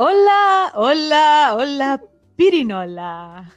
[0.00, 2.00] Hola, hola, hola,
[2.36, 3.52] Pirinola.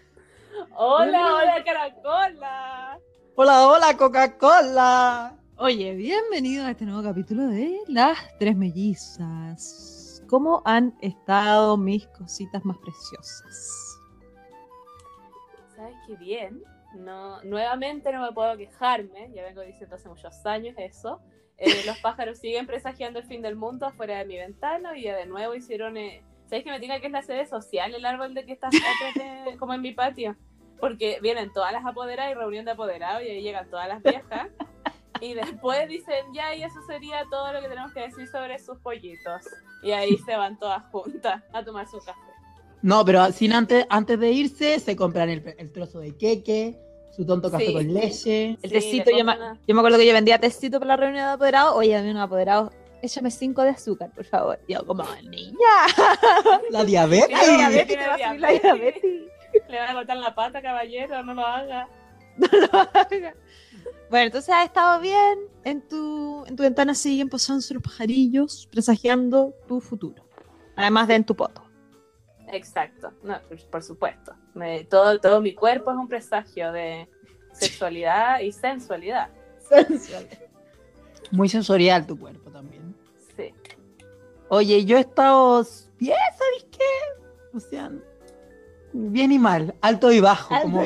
[0.75, 2.99] Hola, hola, Caracola.
[3.35, 5.37] Hola, hola, Coca-Cola.
[5.57, 10.23] Oye, bienvenido a este nuevo capítulo de Las Tres Mellizas.
[10.27, 14.01] ¿Cómo han estado mis cositas más preciosas?
[15.75, 16.63] ¿Sabes qué bien?
[16.95, 21.21] No, nuevamente no me puedo quejarme, ya vengo diciendo hace muchos años eso.
[21.59, 25.15] Eh, los pájaros siguen presagiando el fin del mundo afuera de mi ventana y ya
[25.15, 25.97] de nuevo hicieron...
[25.97, 28.67] Eh, ¿Sabes que me diga que es la sede social el árbol de que está
[28.67, 28.83] atrás
[29.59, 30.35] como en mi patio?
[30.81, 34.49] Porque vienen todas las apoderadas y reunión de apoderados y ahí llegan todas las viejas.
[35.21, 38.77] Y después dicen, ya, y eso sería todo lo que tenemos que decir sobre sus
[38.79, 39.43] pollitos.
[39.81, 42.19] Y ahí se van todas juntas a tomar su café.
[42.81, 46.77] No, pero sin antes, antes de irse, se compran el, el trozo de queque,
[47.15, 47.73] su tonto café Sí.
[47.73, 48.49] con leche.
[48.61, 51.25] El Sí, tecito, yo me, yo me acuerdo que yo vendía tecito para la reunión
[51.27, 51.75] de apoderados.
[51.77, 52.71] Oye, había un apoderado,
[53.01, 54.59] échame cinco de azúcar, por favor.
[54.67, 55.57] Y yo, como, niña.
[56.69, 57.39] La diabetes.
[57.39, 59.03] Tiene diabetes, me va a subir la diabetes.
[59.67, 61.87] Le van a cortar la pata, caballero, no lo haga.
[64.09, 69.53] Bueno, entonces has estado bien en tu, en tu ventana, siguen posándose los pajarillos, presagiando
[69.69, 70.25] tu futuro.
[70.75, 71.63] Además de en tu poto.
[72.51, 74.35] Exacto, no, por, supuesto.
[74.53, 77.07] Me- todo, todo mi cuerpo es un presagio de
[77.53, 79.29] sexualidad y sensualidad.
[81.31, 82.95] Muy sensorial tu cuerpo también.
[83.35, 83.53] Sí.
[84.49, 85.65] Oye, yo he estado
[85.97, 87.57] bien, ¿sabes qué?
[87.57, 87.91] O sea,
[88.93, 90.83] bien y mal, alto y bajo, como,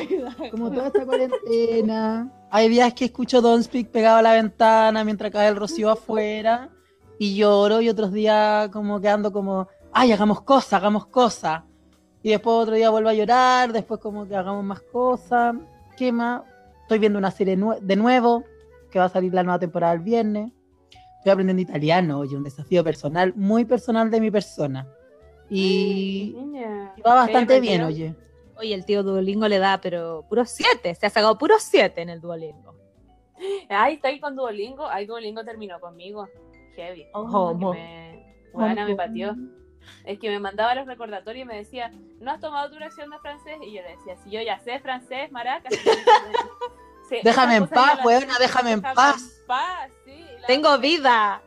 [0.50, 2.32] como toda esta cuarentena.
[2.50, 6.70] Hay días que escucho Don't Speak pegado a la ventana mientras cae el rocío afuera
[7.18, 11.62] y lloro y otros días como que ando como, ay, hagamos cosas, hagamos cosas.
[12.22, 15.54] Y después otro día vuelvo a llorar, después como que hagamos más cosas.
[15.96, 16.42] ¿Qué más?
[16.82, 18.44] Estoy viendo una serie nue- de nuevo,
[18.90, 20.52] que va a salir la nueva temporada el viernes.
[21.18, 24.86] Estoy aprendiendo italiano, oye, un desafío personal, muy personal de mi persona.
[25.48, 26.92] Y, Niña.
[26.96, 28.14] y va bastante Oye, bien, oye.
[28.58, 30.94] Oye, el tío Duolingo le da, pero puros siete.
[30.94, 32.74] Se ha sacado puros siete en el Duolingo.
[33.68, 34.86] Ay, está ahí con Duolingo.
[34.86, 36.28] Ay, Duolingo terminó conmigo.
[36.74, 37.06] Heavy.
[37.12, 37.72] Homo.
[37.72, 39.36] Que me, Buena, me pateó.
[40.04, 43.18] Es que me mandaba los recordatorios y me decía, ¿no has tomado tu lección de
[43.18, 43.58] francés?
[43.62, 45.68] Y yo le decía, si yo ya sé francés, maraca.
[47.22, 49.22] Déjame en paz, weona, déjame en paz.
[49.46, 50.10] paz, sí.
[50.12, 51.42] Y la- Tengo vida.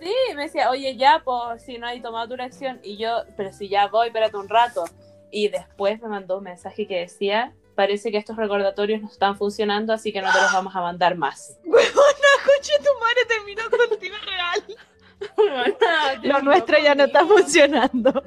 [0.00, 2.80] Sí, me decía, oye, ya, pues, si no hay tomado tu lección.
[2.82, 4.84] Y yo, pero si ya voy, espérate un rato.
[5.30, 9.92] Y después me mandó un mensaje que decía, parece que estos recordatorios no están funcionando,
[9.92, 11.58] así que no te los vamos a mandar más.
[11.64, 14.76] Coche, tu madre terminó contigo real.
[16.22, 18.22] Lo nuestro ya no está funcionando.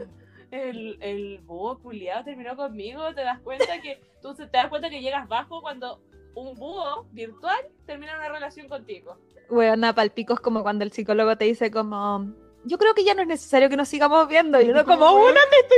[0.51, 5.01] El, el búho culiado terminó conmigo, te das cuenta que tú te das cuenta que
[5.01, 6.00] llegas bajo cuando
[6.35, 9.17] un búho virtual termina una relación contigo.
[9.49, 12.33] Weona, palpico es como cuando el psicólogo te dice como...
[12.66, 14.59] Yo creo que ya no es necesario que nos sigamos viendo.
[14.61, 15.77] Y uno como, una, te estoy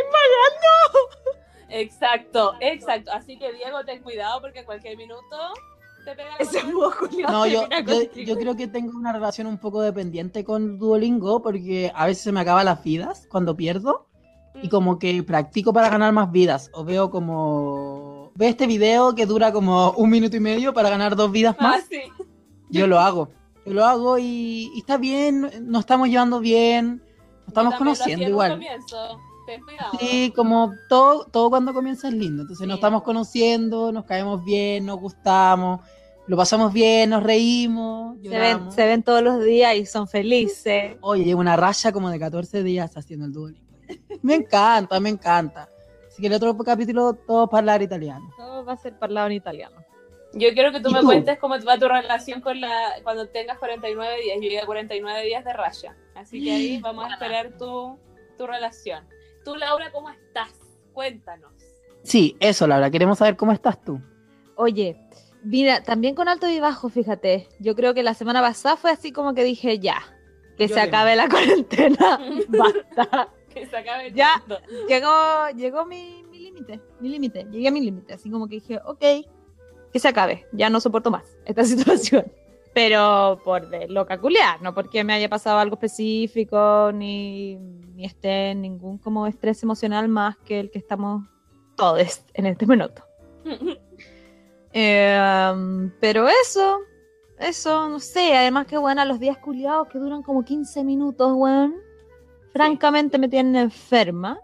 [1.69, 3.11] Exacto, exacto.
[3.11, 5.53] Así que Diego, ten cuidado porque en cualquier minuto
[6.05, 7.67] te pega la Ese búho culiao No, yo,
[8.16, 12.31] yo, creo que tengo una relación un poco dependiente con Duolingo porque a veces se
[12.31, 14.07] me acaban las vidas cuando pierdo
[14.61, 18.04] y como que practico para ganar más vidas o veo como...
[18.38, 21.63] Ve este video que dura como un minuto y medio para ganar dos vidas Ah,
[21.63, 21.85] más.
[21.90, 22.01] sí.
[22.69, 23.29] Yo lo hago.
[23.66, 27.01] Yo lo hago y, y está bien, nos estamos llevando bien,
[27.40, 28.51] nos estamos conociendo igual.
[28.51, 29.19] comienzo.
[29.63, 29.91] Cuidado.
[30.00, 32.41] Sí, como todo, todo cuando comienza es lindo.
[32.41, 32.68] Entonces Sí.
[32.68, 35.81] nos estamos conociendo, nos caemos bien, nos gustamos,
[36.28, 38.17] lo pasamos bien, nos reímos.
[38.22, 40.97] Se ven, se ven todos los días y son felices.
[41.02, 43.62] Oye, llevo una raya como de 14 días haciendo el Duolingo.
[44.23, 45.69] Me encanta, me encanta.
[46.16, 48.31] Así que el otro capítulo, todo hablar italiano.
[48.38, 49.76] Todo va a ser parlado en italiano.
[50.31, 51.08] Yo quiero que tú ¿Y me tú?
[51.08, 54.36] cuentes cómo va tu relación con la cuando tengas 49 días.
[54.38, 55.94] Yo llegué a 49 días de raya.
[56.16, 58.00] Así que ahí vamos a esperar tu,
[58.38, 59.06] tu relación.
[59.44, 60.53] Tú, Laura, ¿cómo estás?
[60.94, 61.52] Cuéntanos.
[62.03, 64.00] Sí, eso, Laura, queremos saber cómo estás tú.
[64.56, 64.96] Oye,
[65.44, 67.50] mira, también con alto y bajo, fíjate.
[67.59, 69.97] Yo creo que la semana pasada fue así como que dije, ya,
[70.58, 70.88] que se Lloremos.
[70.88, 73.29] acabe la cuarentena, basta.
[73.55, 74.37] Que se acabe el Ya.
[74.40, 74.59] mundo.
[74.87, 78.79] Llegó, llegó mi mi límite, mi límite, llegué a mi límite, así como que dije,
[78.85, 78.99] ok,
[79.91, 82.31] que se acabe, ya no soporto más esta situación.
[82.73, 88.52] Pero por de loca culiar, no porque me haya pasado algo específico, ni, ni esté
[88.52, 91.23] en ningún como estrés emocional más que el que estamos
[91.78, 93.01] todos en este minuto.
[94.78, 96.79] Eh, pero eso,
[97.40, 101.75] eso, no sé, además que bueno, los días culiados que duran como 15 minutos, weón.
[102.55, 104.40] Francamente me tienen enferma.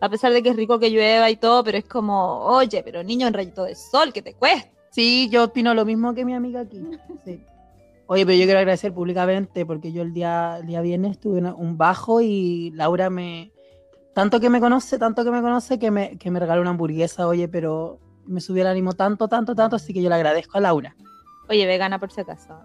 [0.00, 3.02] A pesar de que es rico que llueva y todo, pero es como, oye, pero
[3.02, 4.70] niño en rayito de sol, que te cuesta.
[4.90, 6.82] Sí, yo opino lo mismo que mi amiga aquí.
[7.26, 7.44] Sí.
[8.06, 11.54] Oye, pero yo quiero agradecer públicamente porque yo el día, el día viernes tuve una-
[11.54, 13.52] un bajo y Laura me,
[14.14, 17.28] Tanto que me conoce, tanto que me conoce que me, que me regaló una hamburguesa,
[17.28, 20.62] oye, pero me subió el ánimo tanto, tanto, tanto, así que yo le agradezco a
[20.62, 20.96] Laura.
[21.50, 22.58] Oye, vegana por si acaso.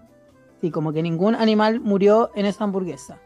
[0.62, 3.20] Sí, como que ningún animal murió en esa hamburguesa.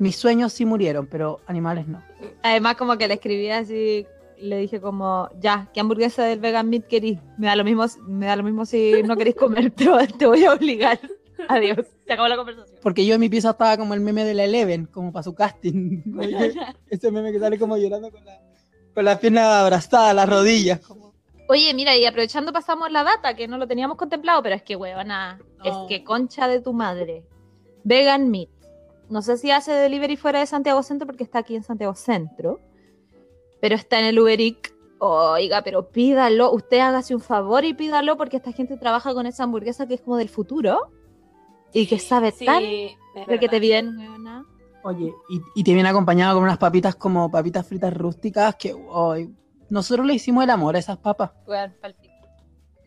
[0.00, 2.02] Mis sueños sí murieron, pero animales no.
[2.42, 4.06] Además, como que le escribí así,
[4.38, 7.20] le dije como, ya, ¿qué hamburguesa del vegan meat querís?
[7.38, 10.26] Me da lo mismo, me da lo mismo si no queréis comer, te, voy- te
[10.26, 10.98] voy a obligar.
[11.48, 11.86] Adiós.
[12.06, 12.78] Se acabó la conversación.
[12.82, 15.34] Porque yo en mi pieza estaba como el meme de la Eleven, como para su
[15.34, 16.02] casting.
[16.18, 16.52] Oye,
[16.88, 18.40] Ese meme que sale como llorando con la,
[18.94, 20.80] con las piernas abrazadas, las rodillas.
[20.80, 21.12] como-
[21.48, 24.76] Oye, mira, y aprovechando pasamos la data, que no lo teníamos contemplado, pero es que,
[24.76, 25.64] huevona, No.
[25.64, 27.24] es que concha de tu madre.
[27.84, 28.48] Vegan Meat.
[29.10, 32.60] No sé si hace delivery fuera de Santiago Centro porque está aquí en Santiago Centro,
[33.60, 34.74] pero está en el Uberic.
[35.00, 39.44] Oiga, pero pídalo, usted hágase un favor y pídalo porque esta gente trabaja con esa
[39.44, 40.90] hamburguesa que es como del futuro
[41.72, 42.62] y que sabe Sí, tan
[43.38, 44.44] que te bien, huevona.
[44.82, 49.34] Oye, y, y te viene acompañado con unas papitas como papitas fritas rústicas que hoy
[49.70, 51.30] nosotros le hicimos el amor a esas papas.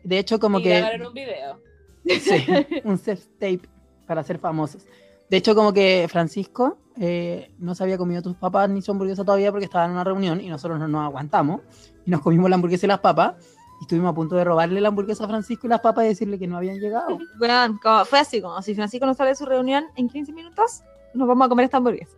[0.04, 1.60] De hecho, como y que un video.
[2.04, 2.46] Sí,
[2.84, 3.68] un self-tape
[4.06, 4.86] para ser famosos.
[5.30, 9.24] De hecho, como que Francisco eh, no se había comido tus papas ni su hamburguesa
[9.24, 11.62] todavía porque estaba en una reunión y nosotros no nos aguantamos
[12.06, 13.34] y nos comimos la hamburguesa y las papas
[13.80, 16.38] y estuvimos a punto de robarle la hamburguesa a Francisco y las papas y decirle
[16.38, 17.18] que no habían llegado.
[17.82, 20.82] Como- fue así, como si Francisco no sale de su reunión en 15 minutos,
[21.14, 22.16] nos vamos a comer esta hamburguesa.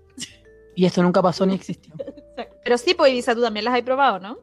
[0.74, 1.94] Y esto nunca pasó ni existió.
[2.64, 4.36] Pero sí, pues Ibiza, tú también las has probado, ¿no?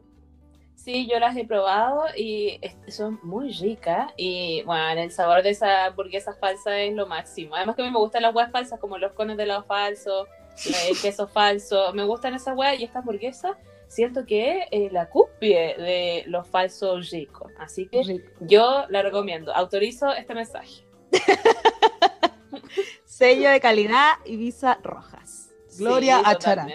[0.83, 2.59] Sí, yo las he probado y
[2.89, 4.11] son muy ricas.
[4.17, 7.55] Y bueno, el sabor de esa hamburguesa falsa es lo máximo.
[7.55, 10.27] Además que a mí me gustan las huevas falsas, como los cones de helado falso,
[10.89, 11.93] el queso falso.
[11.93, 13.57] Me gustan esas huevas y esta hamburguesa
[13.87, 17.49] siento que es eh, la cúspide de los falsos ricos.
[17.59, 19.55] Así que yo la recomiendo.
[19.55, 20.83] Autorizo este mensaje.
[23.05, 25.49] Sello de calidad Ibiza Rojas.
[25.77, 26.67] Gloria Sí, a Chará.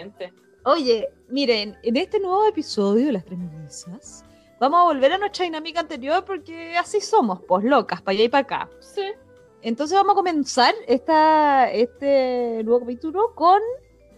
[0.65, 3.39] Oye, miren, en este nuevo episodio de Las Tres
[4.59, 8.29] vamos a volver a nuestra dinámica anterior porque así somos, pues locas, para allá y
[8.29, 8.69] para acá.
[8.81, 9.03] Sí.
[9.61, 13.61] Entonces vamos a comenzar esta, este nuevo capítulo con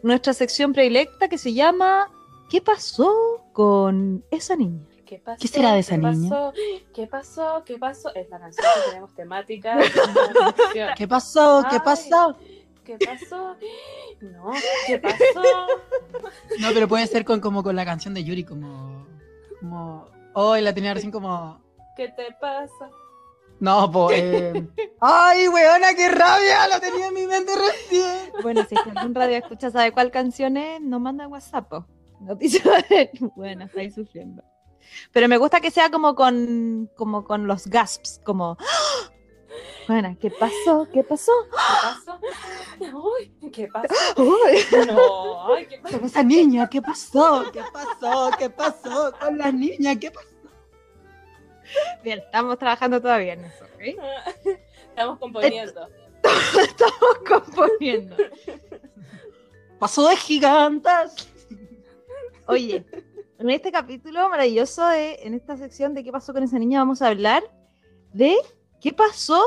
[0.02, 2.10] nuestra sección predilecta que se llama
[2.50, 4.86] ¿Qué pasó con esa niña?
[5.06, 5.38] ¿Qué, pasó?
[5.42, 6.30] ¿Qué será de esa ¿Qué niña?
[6.30, 6.54] pasó?
[6.94, 7.64] ¿Qué pasó?
[7.66, 8.16] ¿Qué pasó?
[8.16, 9.78] Es la canción que tenemos temática.
[10.98, 11.64] ¿Qué pasó?
[11.70, 11.82] ¿Qué Ay.
[12.84, 13.56] ¿Qué pasó?
[14.22, 14.52] No,
[14.88, 15.68] ¿qué pasó?
[16.60, 19.06] No, pero puede ser con, como con la canción de Yuri, como...
[19.60, 20.10] como...
[20.34, 21.62] Hoy la tenía recién como...
[21.96, 22.90] ¿Qué te pasa?
[23.60, 24.64] No, pues...
[25.00, 26.68] ¡Ay, weona, qué rabia!
[26.70, 28.32] Lo tenía en mi mente recién.
[28.42, 31.70] Bueno, si algún radio escucha sabe cuál canción es, nos manda WhatsApp.
[31.70, 31.86] po.
[32.22, 33.12] Noticia de...
[33.36, 34.44] Bueno, está ahí sufriendo.
[35.12, 38.58] Pero me gusta que sea como con, como con los gasps, como...
[38.60, 39.11] ¡Ah!
[39.88, 40.88] Bueno, ¿qué pasó?
[40.92, 41.32] ¿Qué pasó?
[41.50, 42.98] ¿Qué pasó?
[42.98, 43.94] Uy, ¿qué pasó?
[44.18, 44.86] Uy.
[44.88, 45.98] No, ay, ¿qué pasó?
[45.98, 47.52] Con esa niña, ¿qué pasó?
[47.52, 48.32] ¿Qué pasó?
[48.38, 50.00] ¿Qué pasó con la niña?
[50.00, 50.28] ¿Qué pasó?
[52.04, 54.60] Bien, estamos trabajando todavía en eso, ¿ok?
[54.90, 55.88] Estamos componiendo.
[56.62, 58.16] Estamos componiendo.
[59.80, 61.28] Pasó de gigantes.
[62.48, 62.86] Oye,
[63.40, 67.02] en este capítulo maravilloso, de, en esta sección de qué pasó con esa niña, vamos
[67.02, 67.44] a hablar
[68.14, 68.36] de
[68.82, 69.42] qué pasó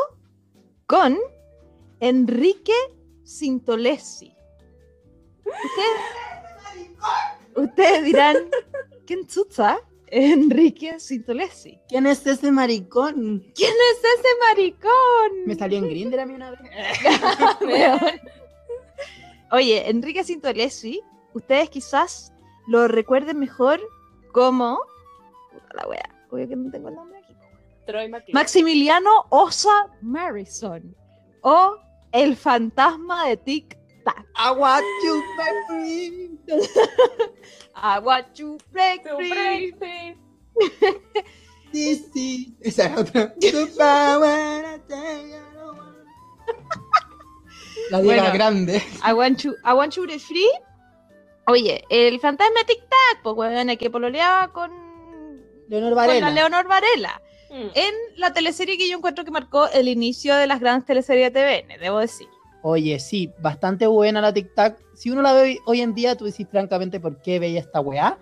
[0.87, 1.19] con
[2.01, 2.73] Enrique
[3.25, 4.35] Sintolesi.
[5.45, 6.89] Ustedes,
[7.57, 8.37] ustedes dirán,
[9.07, 9.79] ¿quién chucha?
[10.07, 11.81] Enrique Sintolesi.
[11.89, 13.45] ¿Quién es ese maricón?
[13.55, 15.47] ¿Quién es ese maricón?
[15.47, 16.61] Me salió en Grindr a mí una vez.
[19.51, 21.01] Oye, Enrique Sintolesi,
[21.33, 22.33] ustedes quizás
[22.69, 23.81] lo recuerden mejor
[24.33, 24.81] como.
[25.53, 27.14] Puta la wea, obvio que no tengo el nombre.
[27.87, 28.33] Troy McClure.
[28.35, 30.95] Maximiliano Osa Marison.
[31.43, 31.77] O
[32.13, 34.25] el fantasma de Tic Tac.
[34.37, 36.39] I want you baby.
[37.77, 39.75] I want to break free.
[41.73, 43.35] This is- Esa es otra.
[47.91, 48.33] La diga Bueno.
[48.33, 48.83] grande.
[49.05, 50.51] I want you, I want you to free.
[51.47, 54.71] Oye, el fantasma de Tic Tac, pues weón, que pololeaba con,
[55.69, 56.31] Leonor con la Varela.
[56.31, 57.21] Leonor Varela.
[57.55, 57.71] Mm.
[57.75, 61.41] en la teleserie que yo encuentro que marcó el inicio de las grandes teleseries de
[61.41, 62.27] TVN, debo decir.
[62.63, 64.77] Oye, sí, bastante buena la Tic Tac.
[64.95, 68.19] Si uno la ve hoy- en día, tú decís francamente por qué veía esta weá.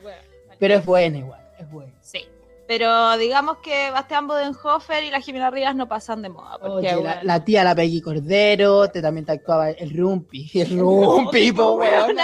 [0.58, 1.92] Pero es buena igual, es buena.
[2.02, 2.26] Sí.
[2.68, 6.58] Pero digamos que Bastián Bodenhofer y la Jimena Rivas no pasan de moda.
[6.58, 10.48] Porque, Oye, la, bueno, la tía la Peggy Cordero, te, también te actuaba el Rumpi.
[10.54, 12.16] El Rumpi, po, weón.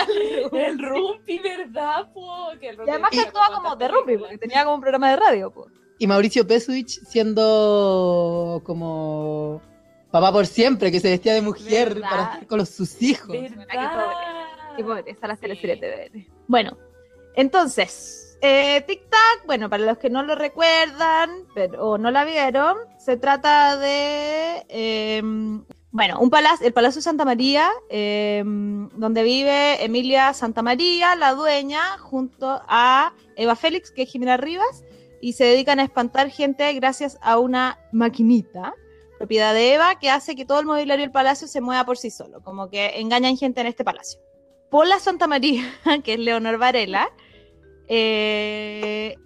[0.53, 2.49] El Rumpi, ¿verdad, po?
[2.61, 4.19] Que el y Rumpi además que actuaba como de películas.
[4.21, 5.50] porque tenía como un programa de radio.
[5.50, 5.67] pues.
[5.99, 9.61] Y Mauricio Pesuvich siendo como
[10.11, 12.11] papá por siempre, que se vestía de mujer ¿Verdad?
[12.11, 13.28] para estar con los- sus hijos.
[13.28, 14.12] ¿Verdad?
[14.78, 15.43] Y pobre, esas las Sí.
[15.43, 16.28] teleseries de TVN.
[16.47, 16.76] Bueno,
[17.35, 22.25] Entonces, eh, Tic Tac, bueno, para los que no lo recuerdan pero, o no la
[22.25, 25.23] vieron, se trata de, eh,
[25.93, 31.97] bueno, un palacio, el Palacio Santa María, eh, donde vive Emilia Santa María, la dueña,
[31.99, 34.83] junto a Eva Félix, que es Jimena Rivas,
[35.20, 38.75] y se dedican a espantar gente gracias a una maquinita
[39.18, 42.10] propiedad de Eva que hace que todo el mobiliario del palacio se mueva por sí
[42.10, 44.20] solo, como que engañan gente en este palacio.
[44.70, 45.64] Pola Santa María,
[46.04, 47.10] que es Leonor Varela,
[47.88, 49.16] eh,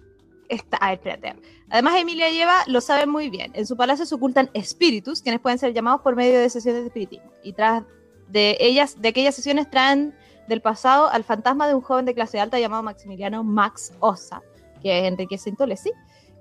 [0.49, 1.35] está, ah, espérate.
[1.69, 3.51] Además, Emilia y Eva lo saben muy bien.
[3.55, 6.87] En su palacio se ocultan espíritus, quienes pueden ser llamados por medio de sesiones de
[6.87, 7.31] espiritismo.
[7.43, 7.83] Y tras
[8.29, 10.15] de ellas, de aquellas sesiones traen
[10.47, 14.41] del pasado al fantasma de un joven de clase alta llamado Maximiliano Max Osa,
[14.83, 15.91] que es Enrique Sintolesi,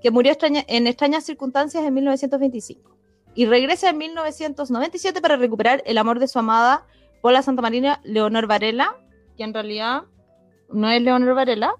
[0.02, 2.98] que murió en extrañas circunstancias en 1925
[3.34, 6.86] y regresa en 1997 para recuperar el amor de su amada
[7.20, 8.96] Pola Santa Marina Leonor Varela,
[9.36, 10.02] que en realidad
[10.70, 11.74] no es Leonor Varela.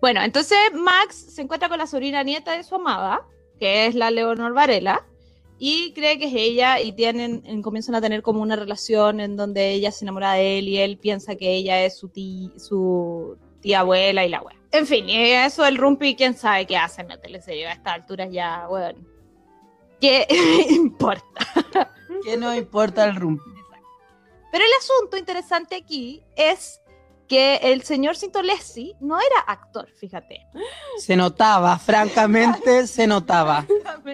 [0.00, 3.22] Bueno, entonces Max se encuentra con la sobrina nieta de su amada,
[3.58, 5.06] que es la Leonor Varela,
[5.58, 9.70] y cree que es ella y tienen, comienzan a tener como una relación en donde
[9.70, 12.10] ella se enamora de él y él piensa que ella es su,
[12.56, 14.57] su tía abuela y la abuela.
[14.70, 17.94] En fin, y eso el Rumpi, quién sabe qué hace en la teleserie a estas
[17.94, 19.00] alturas ya, bueno,
[20.00, 20.26] ¿qué
[20.70, 21.94] importa?
[22.24, 23.50] ¿Qué no importa el Rumpi?
[24.50, 26.80] Pero el asunto interesante aquí es
[27.28, 30.46] que el señor Sintolesi no era actor, fíjate.
[30.96, 33.66] Se notaba, francamente se notaba.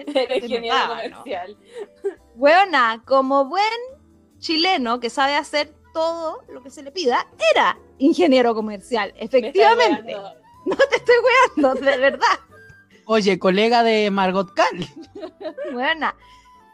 [0.05, 1.57] Era ingeniero comercial.
[2.35, 3.63] Buena, como buen
[4.39, 10.15] chileno que sabe hacer todo lo que se le pida, era ingeniero comercial, efectivamente.
[10.75, 11.15] No te estoy
[11.57, 12.39] weando, de verdad.
[13.05, 14.87] Oye, colega de Margot Cal.
[15.73, 16.15] Buena.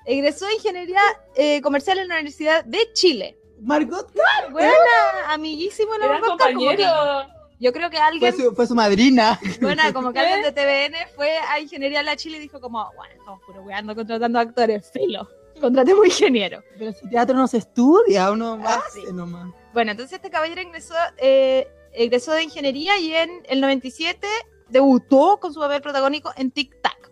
[0.05, 1.01] Egresó de Ingeniería
[1.35, 3.37] eh, Comercial en la Universidad de Chile.
[3.61, 4.51] Margot Cal.
[4.51, 4.71] Buena,
[5.29, 6.85] amiguísimo la Margot compañero.
[7.59, 8.33] yo creo que alguien...
[8.33, 9.39] Fue su, fue su madrina.
[9.61, 12.89] Bueno, como que alguien de TVN fue a Ingeniería en la Chile y dijo como,
[12.95, 15.27] bueno, estamos puro weando contratando actores, filo.
[15.59, 16.63] Contratemos ingeniero.
[16.79, 19.03] Pero si teatro no se estudia, uno va Ah, sí.
[19.13, 19.53] nomás.
[19.73, 24.27] Bueno, entonces este caballero ingresó, eh, egresó de ingeniería y en el 97
[24.69, 27.11] debutó con su papel protagónico en Tic Tac.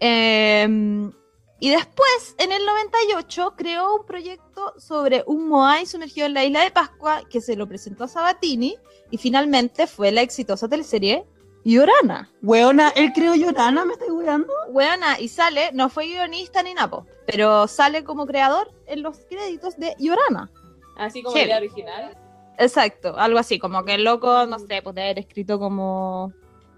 [0.00, 1.10] Eh,
[1.58, 6.62] y después, en el 98, creó un proyecto sobre un Moai sumergido en la isla
[6.62, 8.76] de Pascua que se lo presentó a Sabatini
[9.10, 11.24] y finalmente fue la exitosa teleserie
[11.64, 12.30] Llorana.
[12.42, 14.52] Weona, él creó Llorana, ¿me estoy weando?
[14.68, 19.76] Weona, y sale, no fue guionista ni napo, pero sale como creador en los créditos
[19.78, 20.52] de Llorana.
[20.98, 21.40] Así como Sí.
[21.40, 22.18] la idea original.
[22.58, 26.32] Exacto, algo así, como que el loco, no sé, puede haber escrito como,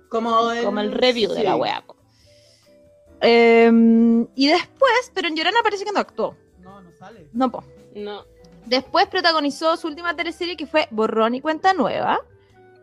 [0.08, 1.84] Como el, como el review de la wea.
[3.20, 6.36] Em, y después, pero en Llorana parece que no actuó.
[6.60, 7.28] No, no sale.
[7.32, 7.64] No, po.
[7.94, 8.24] No.
[8.66, 12.20] Después protagonizó su última teleserie que fue Borrón y Cuenta Nueva.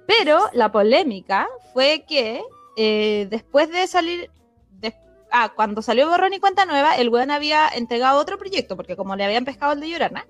[0.08, 2.42] Pero la polémica fue que
[2.78, 4.30] eh, después de salir.
[4.72, 4.96] de-
[5.32, 9.16] ah, cuando salió Borrón y Cuenta Nueva, el weón había entregado otro proyecto, porque como
[9.16, 10.28] le habían pescado el de Llorana,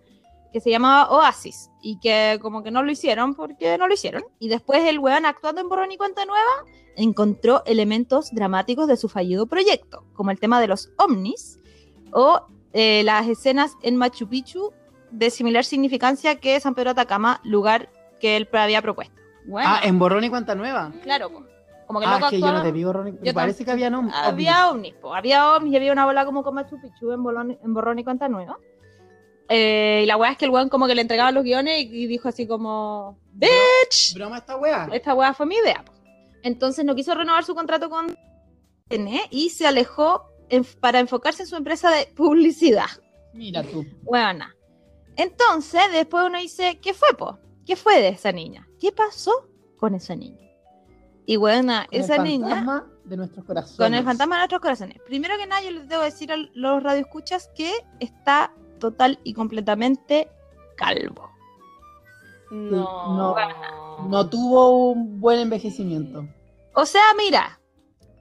[0.55, 4.23] que se llamaba Oasis, y que como que no lo hicieron porque no lo hicieron.
[4.39, 6.49] Y después el weón actuando en Borrón y Cuenta Nueva
[6.95, 11.59] encontró elementos dramáticos de su fallido proyecto, como el tema de los ovnis
[12.13, 14.71] o eh, las escenas en Machu Picchu
[15.11, 17.89] de similar significancia que San Pedro Atacama, lugar
[18.21, 19.13] que él había propuesto.
[19.45, 20.93] Bueno, Ah, en Borrón y Cuenta Nueva.
[21.03, 21.29] claro,
[21.85, 24.09] como que Ah, loco que yo no te vi Borrón y parece que había no.
[24.13, 27.59] había ovnis, po, había ovnis y había una bola como con Machu Picchu en, Bolón-
[27.61, 28.57] en Borrón y Cuenta Nueva.
[29.49, 32.03] Eh, y la weá es que el weón como que le entregaba los guiones y,
[32.03, 34.89] y dijo así como, bitch, Broma esta wea.
[34.91, 35.83] esta weá fue mi idea.
[35.85, 35.93] po".
[36.43, 38.15] Entonces no quiso renovar su contrato con
[38.87, 42.87] TN y se alejó en- para enfocarse en su empresa de publicidad.
[43.33, 43.85] Mira tú.
[44.03, 44.55] Buena.
[45.15, 47.37] Entonces, después uno dice, ¿qué fue, po?
[47.65, 48.67] ¿Qué fue de esa niña?
[48.79, 49.31] ¿Qué pasó
[49.77, 50.39] con esa niña?
[51.25, 53.77] Y buena, Con esa el niña, fantasma de nuestros corazones.
[53.77, 54.97] con el fantasma de nuestros corazones.
[55.05, 58.53] Primero que nada, yo les debo decir a los radioescuchas que está
[58.91, 60.29] total y completamente
[60.77, 61.29] calvo.
[62.51, 63.35] No.
[63.97, 64.07] No.
[64.09, 66.27] No tuvo un buen envejecimiento.
[66.73, 67.59] O sea, mira,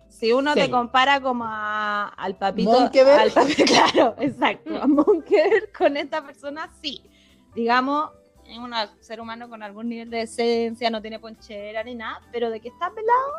[0.08, 0.60] si uno Sí.
[0.60, 2.70] te compara como a- al papito.
[2.70, 3.20] Monkeberg.
[3.20, 4.80] Al papi- claro, exacto.
[4.80, 7.02] A Monkeberg con esta persona, sí.
[7.54, 8.10] Digamos,
[8.46, 12.50] es un ser humano con algún nivel de decencia, no tiene ponchera ni nada, pero
[12.50, 13.32] de que está pelado,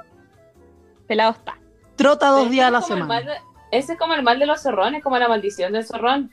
[1.08, 1.58] pelado está.
[1.96, 3.22] Trota dos días a la semana.
[3.22, 3.38] de-
[3.72, 6.30] ese es como el mal de los zorrones, como la maldición del zorrón.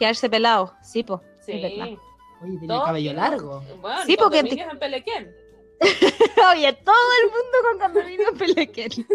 [0.00, 1.22] Quedarse pelado, sí, po.
[1.44, 1.52] Sí.
[1.52, 1.98] es verdad.
[2.42, 3.62] Oye, tenía Todos cabello largo.
[3.82, 5.36] Bueno, Sí, porque condominios en Pelequén.
[6.52, 8.90] Oye, todo el mundo con condominio pelequén.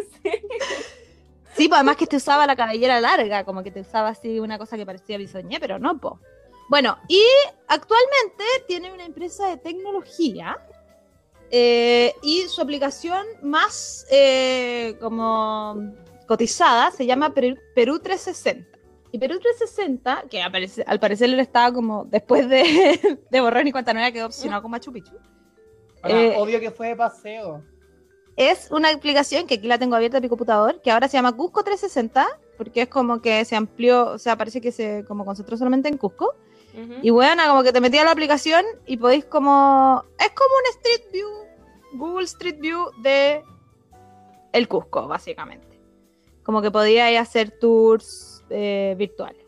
[1.56, 4.58] Sí, pues además que te usaba la cabellera larga, como que te usaba así una
[4.58, 6.20] cosa que parecía bisoñé, pero no, po.
[6.68, 7.24] Bueno, y
[7.70, 10.58] actualmente tiene una empresa de tecnología
[11.50, 15.94] eh, y su aplicación más eh, como
[16.28, 18.75] cotizada se llama Perú, Perú 360.
[19.16, 22.62] Y Perú 360, que aparece- al parecer él estaba como después de,
[23.32, 25.16] de borrar y cuenta nueva quedó obsesionado con Machu Picchu.
[26.04, 27.64] Ahora, Eh, obvio que fue de paseo.
[28.36, 31.32] Es una aplicación que aquí la tengo abierta en mi computador, que ahora se llama
[31.32, 35.56] Cusco 360, porque es como que se amplió, o sea, parece que se como concentró
[35.56, 36.36] solamente en Cusco.
[37.02, 40.04] Y bueno, como que te metías a la aplicación y podéis como...
[40.20, 41.30] Es como un Street View,
[41.94, 43.42] Google Street View de
[44.52, 45.80] el Cusco, básicamente.
[46.44, 49.46] Como que podíais hacer tours eh, virtuales.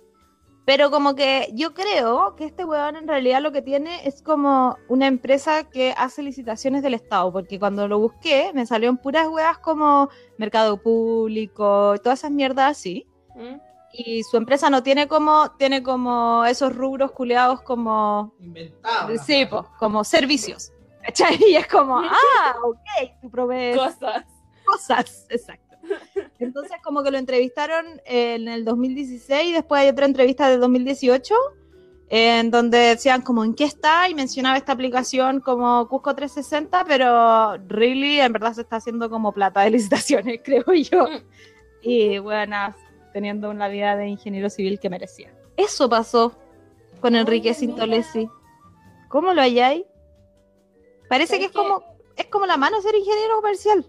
[0.65, 4.75] Pero como que yo creo que este weón en realidad lo que tiene es como
[4.89, 9.57] una empresa que hace licitaciones del Estado, porque cuando lo busqué me salieron puras weas
[9.59, 13.61] como mercado público y todas esas mierdas así ¿Mm?
[13.93, 19.17] y su empresa no tiene como tiene como esos rubros culeados como Inventado.
[19.25, 21.37] sí po, como servicios ¿cachai?
[21.49, 24.25] y es como ah ok tú provees Cosas.
[24.65, 25.66] cosas exacto
[26.39, 31.34] entonces como que lo entrevistaron en el 2016 y después hay otra entrevista del 2018
[32.10, 37.58] en donde decían como en qué está y mencionaba esta aplicación como Cusco 360 pero
[37.67, 41.06] really en verdad se está haciendo como plata de licitaciones creo yo.
[41.06, 41.22] Mm.
[41.82, 42.75] y bueno
[43.13, 45.34] teniendo una vida de ingeniero civil que merecía.
[45.56, 46.38] Eso pasó
[47.01, 48.29] con Enrique Sintolesi.
[49.08, 49.86] ¿cómo lo halláis?
[51.10, 51.74] parece que es ¿Sabes qué?
[51.74, 53.86] como es como la mano ser ingeniero comercial.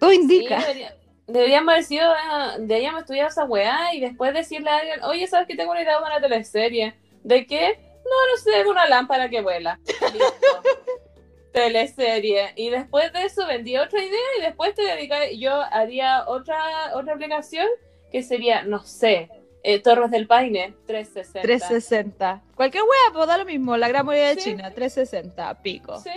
[0.00, 0.60] Todo indica.
[0.60, 0.82] Sí,
[1.26, 5.46] deberíamos haber sido, eh, deberíamos estudiar esa weá y después decirle a alguien, oye, ¿sabes
[5.46, 6.94] que tengo una idea de una teleserie?
[7.22, 7.78] ¿De qué?
[8.04, 9.80] No, no sé, de una lámpara que vuela.
[11.52, 12.52] Teleserie.
[12.54, 17.14] Y después de eso vendí otra idea y después te dedicas, yo haría otra, otra
[17.14, 17.66] aplicación
[18.12, 19.30] que sería, no sé,
[19.62, 21.40] eh, Torres del Paine, 360.
[21.42, 22.42] 360.
[22.54, 23.76] Cualquier wea, pues da lo mismo.
[23.76, 24.50] La gran mayoría de Sí.
[24.50, 25.98] China, 360, pico.
[25.98, 26.10] Sí.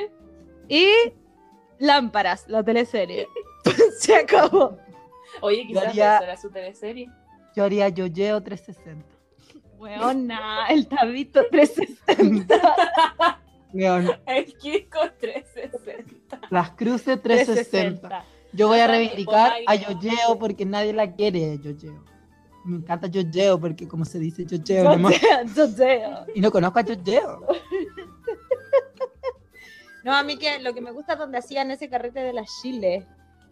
[0.67, 0.91] Y
[1.80, 3.28] lámparas, la teleserie.
[3.98, 4.78] Se acabó.
[5.41, 7.10] Oye, quizás haría- esa era su teleserie.
[7.56, 9.06] Yo haría Yoyeo 360.
[9.78, 12.62] Weona, el tabito 360.
[13.73, 16.41] Weón, El Kiko 360.
[16.49, 18.25] las cruces 360.
[18.52, 19.86] Yo voy a reivindicar a aire.
[20.02, 22.04] Yoyeo porque nadie la quiere, Yoyeo.
[22.65, 25.10] Me encanta Yoyeo porque como se dice Yoyeo, no,
[25.56, 26.25] Zoteo.
[26.36, 27.45] y no conozco a Yoyeo.
[30.04, 32.43] No, a mí que lo que me gusta es donde hacían ese carrete de la
[32.62, 33.06] Chile.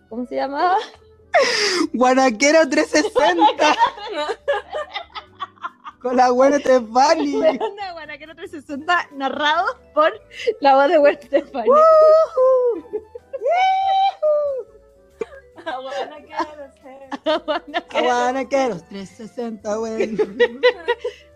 [0.10, 0.78] ¿Cómo se llamaba?
[1.94, 3.76] Guanaquero 360.
[6.02, 7.34] Con la buena Stefani.
[7.34, 10.14] Guanaquero 360, narrado por
[10.62, 11.70] la voz de Gwen Stefani.
[17.92, 20.18] Guanaqueros 360, güey.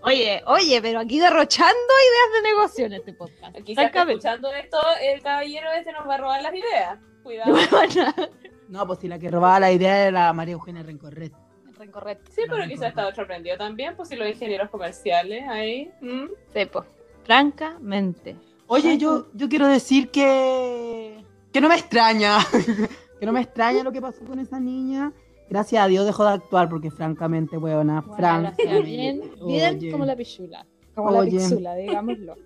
[0.04, 3.56] Oye, oye, pero aquí derrochando ideas de negocio en este podcast.
[3.64, 4.28] Quizás Francamente.
[4.28, 7.00] escuchando esto, el caballero este nos va a robar las ideas.
[7.24, 7.56] Cuidado.
[8.72, 11.34] No, pues si la que robaba la idea era la María Eugenia Rencorret.
[11.78, 12.32] Rencorrete.
[12.32, 15.92] Sí, pero quizás está otro aprendido también, pues si los ingenieros comerciales ahí.
[16.00, 16.28] ¿mm?
[16.54, 16.86] Sí, po.
[17.26, 18.38] Francamente.
[18.68, 21.22] Oye, yo, yo quiero decir que.
[21.52, 22.38] que no me extraña.
[23.20, 25.12] que no me extraña lo que pasó con esa niña.
[25.50, 28.84] Gracias a Dios dejó de actuar porque, francamente, weona, Bueno, francamente.
[28.84, 30.66] bien, bien como la pichula.
[30.96, 32.36] Como la pixula, digámoslo.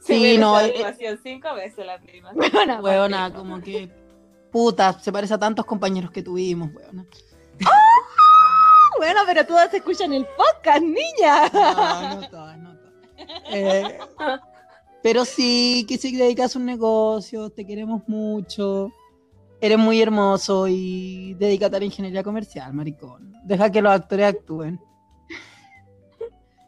[0.00, 0.72] Sí, me no, eh,
[1.22, 2.32] cinco veces la prima.
[2.32, 3.90] Weona, Weona, como que.
[4.56, 7.04] Puta, se parece a tantos compañeros que tuvimos, weona.
[8.96, 11.50] Bueno, pero todas escuchan el podcast, niña.
[11.52, 12.92] No, no todas, no todas.
[13.50, 13.98] Eh,
[15.02, 18.90] pero sí, que si dedicas a un negocio, te queremos mucho.
[19.60, 23.34] Eres muy hermoso y dedícate a la ingeniería comercial, maricón.
[23.44, 24.80] Deja que los actores actúen.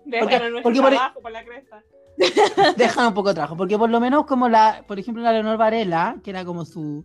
[0.05, 1.83] Déjanos Porque- por- trabajo por la cresta.
[2.77, 3.57] Dejan un poco de trabajo.
[3.57, 7.03] Porque por lo menos como la, por ejemplo, la Leonor Varela, que era como su,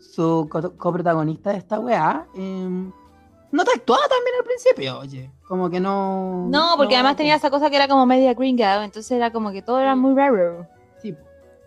[0.00, 2.90] su co- coprotagonista de esta weá, em,
[3.50, 5.30] no te actuaba tan bien al principio, oye.
[5.46, 6.46] Como que no.
[6.50, 9.62] No, porque además tenía esa cosa que era como media gringa, entonces era como que
[9.62, 10.66] todo era muy raro.
[11.00, 11.16] Sí,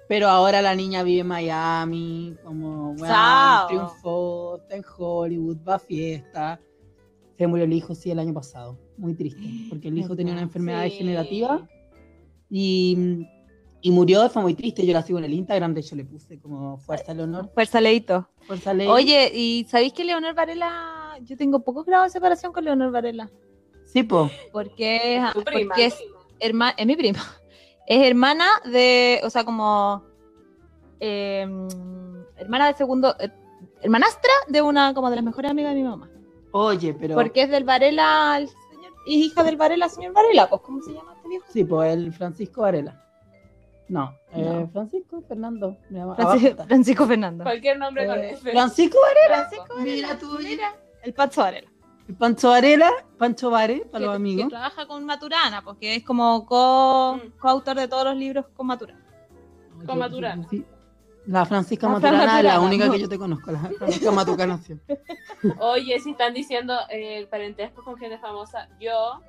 [0.08, 3.68] pero ahora la niña vive en Miami, como Sao.
[3.68, 6.60] triunfó, está en Hollywood, va a fiesta.
[7.38, 8.78] Se murió el hijo, sí, el año pasado.
[8.98, 10.90] Muy triste, porque el hijo tenía una enfermedad Sí.
[10.92, 11.68] degenerativa
[12.50, 13.26] y,
[13.82, 14.86] y murió, fue muy triste.
[14.86, 18.28] Yo la sigo en el Instagram, de hecho le puse como Fuerza Leonor, Fuerza Leito.
[18.48, 18.88] Fuerza Ley.
[18.88, 23.30] Oye, ¿y sabéis que Leonor Varela, yo tengo pocos grados de separación con Leonor Varela?
[23.86, 24.30] Sí, po.
[24.52, 25.70] Porque, es- prima.
[25.70, 25.96] porque es,
[26.40, 27.20] herma- es mi prima.
[27.88, 30.04] Es hermana de, o sea, como
[31.00, 31.46] eh,
[32.38, 33.30] hermana de segundo, eh,
[33.82, 36.10] hermanastra de una como de las mejores amigas de mi mamá.
[36.52, 37.16] Oye, pero.
[37.16, 40.94] Porque es del Varela, el señor, es hija del Varela, señor Varela, pues ¿cómo se
[40.94, 41.46] llama este viejo?
[41.52, 43.04] Sí, pues el Francisco Varela.
[43.92, 44.70] No, eh, No.
[44.70, 45.78] Francisco Fernando.
[45.90, 46.16] me llama-
[46.66, 47.44] Francisco, Fernando.
[47.44, 48.20] Cualquier nombre con.
[48.20, 48.50] F.
[48.50, 49.48] Eh, Francisco Varela.
[49.50, 51.70] Francisco Mira tú, Mira, el Pancho Varela.
[52.08, 54.48] El Pancho Varela, Pancho Vare, para que, los que amigos.
[54.50, 57.38] trabaja con Maturana, porque es como co- Mm.
[57.40, 59.06] coautor de todos los libros con Maturana.
[59.86, 60.48] Con Maturana.
[60.50, 60.66] Sí.
[61.28, 62.92] La Francisca La Maturana es la Maturana, única no.
[62.94, 64.58] que yo te conozco, la Francisca Matucana.
[64.60, 64.74] sí.
[65.60, 69.22] Oye, si están diciendo eh, el parentesco con gente famosa, yo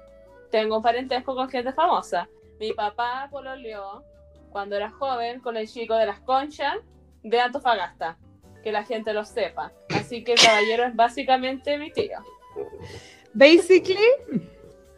[0.53, 2.29] tengo un parentesco con gente famosa.
[2.61, 4.05] Mi papá pololeó
[4.53, 6.77] cuando era joven con el chico de las conchas
[7.23, 8.19] de Antofagasta.
[8.62, 9.73] Que la gente lo sepa.
[9.88, 12.19] Así que el caballero es básicamente mi tío.
[13.35, 13.99] Basically,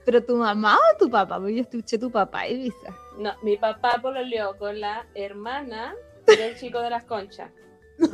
[0.05, 2.89] pero tu mamá o tu papá, porque yo escuché tu papá y viste.
[3.19, 5.95] No, mi papá pololeó con la hermana
[6.27, 7.51] del chico de las conchas.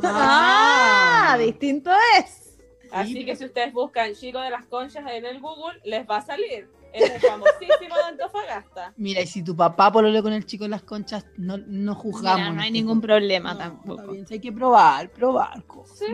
[0.03, 2.57] Ah, distinto es.
[2.91, 6.21] Así que si ustedes buscan chico de las conchas en el Google, les va a
[6.21, 6.69] salir.
[6.93, 8.93] Es un famosísimo de Antofagasta.
[8.97, 12.39] Mira, y si tu papá pololeó con el chico en las conchas, no, no juzgamos.
[12.39, 14.01] Mira, no hay ningún problema No, tampoco.
[14.01, 15.97] está bien, sí hay que probar, probar cosas.
[15.99, 16.05] Sí.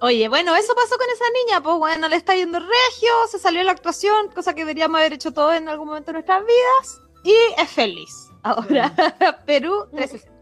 [0.00, 3.62] Oye, bueno, eso pasó con esa niña, pues bueno, le está yendo regio, se salió
[3.64, 7.34] la actuación, cosa que deberíamos haber hecho todos en algún momento de nuestras vidas, y
[7.60, 8.28] es feliz.
[8.44, 8.94] Ahora,
[9.46, 10.37] Perú 360.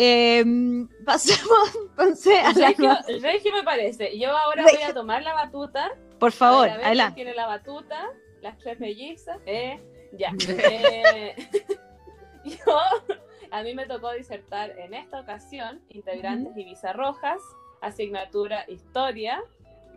[0.00, 0.44] Eh,
[1.04, 2.68] pasemos entonces a la
[3.20, 4.16] Regio, me parece.
[4.16, 4.78] Yo ahora Regio.
[4.78, 5.90] voy a tomar la batuta.
[6.20, 7.16] Por favor, adelante.
[7.16, 8.08] Tiene la batuta,
[8.40, 9.38] las tres mellizas.
[9.44, 9.80] Eh,
[10.12, 10.32] ya.
[10.48, 11.34] Eh,
[12.44, 12.78] yo,
[13.50, 17.40] a mí me tocó disertar en esta ocasión integrantes Ibiza Rojas,
[17.80, 19.42] asignatura Historia,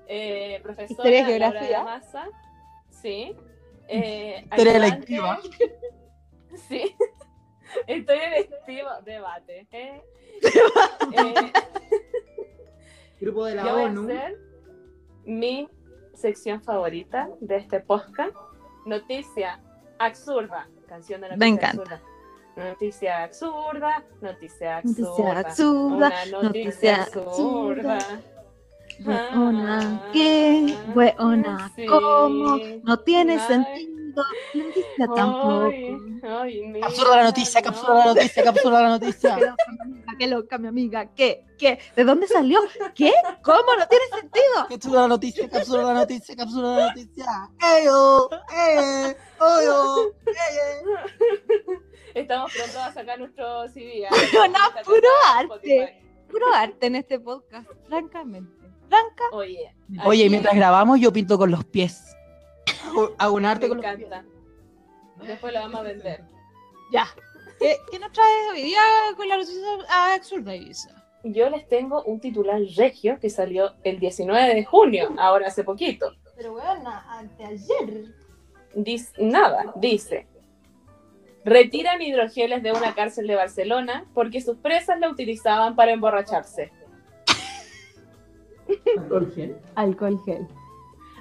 [0.08, 1.78] eh, profesora Historia y Geografía.
[1.78, 2.28] de Massa,
[2.90, 3.36] sí.
[3.88, 5.40] Eh, Historia electiva.
[6.68, 6.96] Sí.
[7.88, 9.68] Historia electiva, debate.
[9.72, 10.02] ¿eh?
[11.14, 11.52] Eh,
[13.20, 14.38] Grupo de yo voy a hacer
[15.26, 15.70] mi
[16.14, 18.36] sección favorita de este podcast.
[18.86, 19.60] Noticia
[20.00, 20.68] absurda.
[20.88, 21.82] Canción de noticia Me encanta.
[21.82, 22.02] absurda.
[22.56, 25.34] Noticia absurda, noticia absurda.
[25.34, 28.00] Noticia absurda, Una noticia noticia absurda.
[29.06, 30.76] Weona, ¿qué?
[30.94, 31.86] Weona, Sí.
[31.86, 32.58] ¿cómo?
[32.84, 33.40] No tiene Ay.
[33.40, 33.91] sentido.
[34.16, 35.66] La noticia tampoco.
[35.66, 38.14] Ay, ay, mira, Capsula la noticia, capsula la no.
[38.14, 39.36] noticia, capsula la noticia.
[39.36, 41.06] Qué loca, mi amiga, qué loca, mi amiga.
[41.16, 41.46] ¿Qué?
[41.58, 41.80] ¿Qué?
[41.96, 42.60] ¿De dónde salió?
[42.96, 43.12] ¿Qué?
[43.44, 43.76] ¿Cómo?
[43.78, 44.68] No tiene sentido.
[44.70, 47.26] Capsula la noticia, capsula la noticia, capsula la noticia.
[47.80, 48.30] ¡Eyo!
[48.54, 49.16] ¡Eh!
[49.40, 50.14] ¡Oyo!
[50.28, 51.80] ¡Eh!
[52.14, 54.04] Estamos pronto a sacar nuestro CD.
[54.04, 54.08] ¿eh?
[54.32, 55.54] Pero no, puro arte.
[55.54, 56.08] Spotify.
[56.30, 58.52] Puro arte en este podcast, francamente.
[58.90, 59.24] Franca.
[59.32, 59.74] Oye,
[60.06, 62.16] Oye, mientras grabamos yo pinto con los pies.
[62.86, 64.26] Hago, hago un arte me con los encanta.
[65.26, 66.24] Después lo vamos a vender.
[66.92, 67.08] Ya.
[67.60, 68.82] ¿Qué, qué nos traes hoy día
[69.16, 69.62] con la noticia
[70.16, 71.02] absurda, Isa?
[71.24, 76.14] Yo les tengo un titular regio que salió el 19 de junio, ahora hace poquito.
[76.36, 78.06] Pero bueno, anteayer.
[78.74, 80.28] Dice, nada, dice.
[81.46, 86.72] Retiran hidrogeles de una cárcel de Barcelona porque sus presas la utilizaban para emborracharse.
[88.96, 89.32] Alcohol
[90.26, 90.48] gel.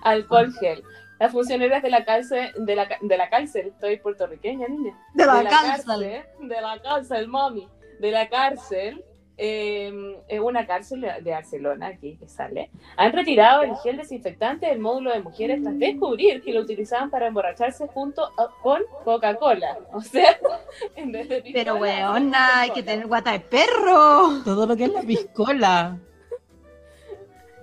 [0.03, 0.83] Alcohol gel.
[1.21, 4.99] Las funcionarias de la cárcel, de la, de la cárcel, estoy puertorriqueña, niña.
[5.15, 5.85] De la, de la cárcel.
[5.87, 7.69] cárcel, de la cárcel, mami,
[8.01, 9.05] de la cárcel,
[9.37, 14.79] eh, es una cárcel de, Barcelona, aquí que sale, han retirado el gel desinfectante del
[14.79, 19.79] módulo de mujeres tras descubrir que lo utilizaban para emborracharse junto a- con Coca-Cola.
[19.93, 20.39] O sea,
[20.97, 24.43] en vez de Pero weona, hay que tener guata de perro.
[24.43, 25.99] Todo lo que es la piscola.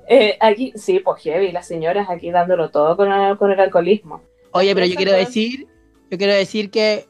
[0.08, 4.24] Eh, aquí, sí, pues heavy, las señoras aquí dándolo todo con el, con el alcoholismo.
[4.52, 5.68] Oye, pero yo quiero decir,
[6.10, 7.10] yo quiero decir que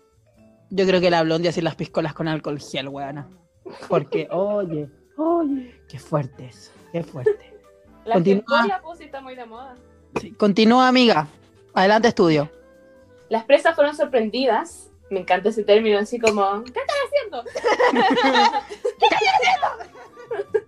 [0.72, 3.30] yo creo que la blondie hace las piscolas con alcohol gel, weona.
[3.88, 7.54] Porque, oye, oye, qué fuerte eso, qué fuerte.
[8.04, 8.44] La Continúa.
[8.46, 9.76] piscola, pues está muy de moda.
[10.20, 11.28] Sí, continúa, amiga.
[11.74, 12.50] Adelante, estudio.
[13.30, 14.90] Las presas fueron sorprendidas.
[15.10, 17.44] Me encanta ese término, así como, ¿qué estás haciendo?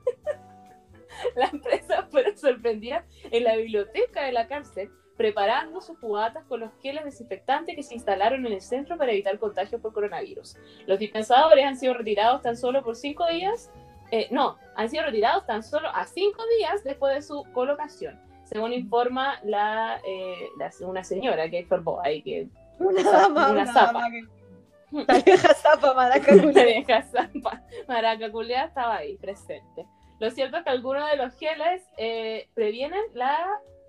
[1.35, 6.71] Las presas fueron sorprendidas en la biblioteca de la cárcel, preparando sus jugatas con los
[6.81, 10.55] geles desinfectantes que se instalaron en el centro para evitar contagios por coronavirus.
[10.87, 13.69] Los dispensadores han sido retirados tan solo por cinco días.
[14.11, 18.73] eh, no, han sido retirados tan solo a cinco días después de su colocación, según
[18.73, 22.47] informa la, eh, la- una señora que informó ahí que
[22.79, 24.01] Una zapa, una zapa.
[24.91, 28.25] La vieja zapa, maraca la vieja zampa maraca
[28.65, 29.85] estaba ahí presente.
[30.19, 33.37] Lo cierto es que algunos de los geles eh, previenen la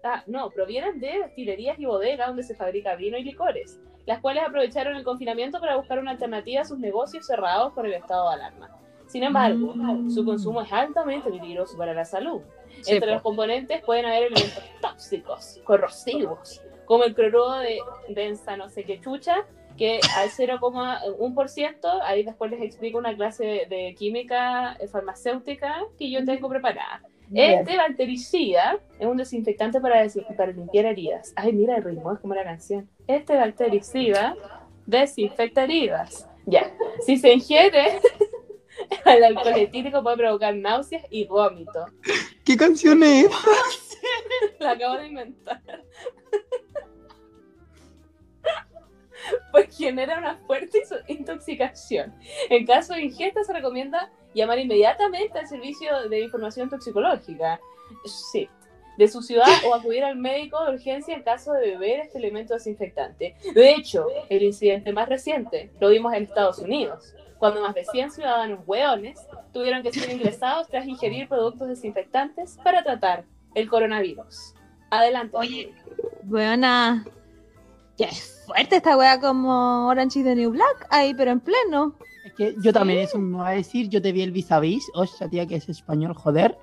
[0.05, 4.45] ah, no, provienen de destilerías y bodegas donde se fabrica vino y licores, las cuales
[4.45, 8.35] aprovecharon el confinamiento para buscar una alternativa a sus negocios cerrados por el estado de
[8.37, 8.71] alarma.
[9.07, 10.09] Sin embargo, Mm.
[10.09, 12.43] su consumo es altamente peligroso para la salud.
[12.83, 13.15] Sí, Entre po.
[13.15, 19.01] los componentes pueden haber elementos tóxicos, corrosivos, como el cloruro de densa no sé qué
[19.01, 19.45] chucha,
[19.81, 26.11] que al 0,1%, ahí después les explico una clase de, de química eh, farmacéutica que
[26.11, 27.01] yo tengo preparada.
[27.33, 31.33] Este bactericida es un desinfectante para, des- para limpiar heridas.
[31.35, 32.91] Ay, mira el ritmo, es como la canción.
[33.07, 34.37] Este bactericida
[34.85, 36.29] desinfecta heridas.
[36.45, 36.71] Ya,
[37.07, 38.01] si se ingiere,
[39.07, 41.87] el alcohol etílico puede provocar náuseas y vómito.
[42.45, 43.29] ¿Qué canción es?
[44.59, 45.63] La acabo de inventar.
[49.53, 52.15] Pues genera una fuerte intoxicación.
[52.49, 57.61] En caso de ingesta se recomienda llamar inmediatamente al servicio de información toxicológica.
[58.05, 58.49] Sí.
[58.97, 62.55] De su ciudad o acudir al médico de urgencia en caso de beber este elemento
[62.55, 63.35] desinfectante.
[63.55, 68.11] De hecho, el incidente más reciente lo vimos en Estados Unidos, cuando más de 100
[68.11, 69.19] ciudadanos hueones
[69.53, 74.55] tuvieron que ser ingresados tras ingerir productos desinfectantes para tratar el coronavirus.
[74.91, 75.37] Adelante.
[75.37, 75.75] Oye.
[76.23, 77.05] Buena.
[77.97, 78.09] Qué
[78.51, 81.95] fuerte esta wea como Orange is the New Black ahí, pero en pleno.
[82.25, 84.61] Es que yo también eso me va a decir, yo te vi el vis a
[84.61, 86.59] vis, hostia tía que es español, joder,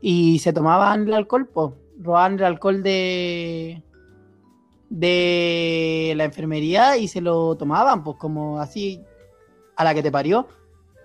[0.00, 3.82] y se tomaban el alcohol, pues, robaban el alcohol de
[4.88, 9.00] de la enfermería y se lo tomaban, pues como así
[9.76, 10.48] a la que te parió.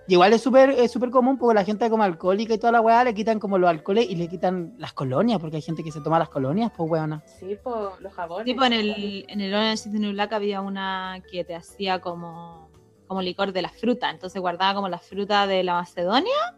[0.08, 2.80] Y igual es súper es súper común porque la gente como alcohólica y toda la
[2.80, 5.90] weá le quitan como los alcoholes y le quitan las colonias, porque hay gente que
[5.90, 7.22] se toma las colonias, pues weona.
[7.40, 8.44] Sí, por los jabones.
[8.44, 12.70] Tipo en el, en el Orange New Black había una que te hacía como,
[13.08, 14.10] como licor de la fruta.
[14.10, 16.56] Entonces guardaba como la fruta de la Macedonia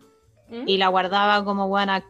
[0.48, 0.68] ¿Mm?
[0.68, 2.04] y la guardaba como buena,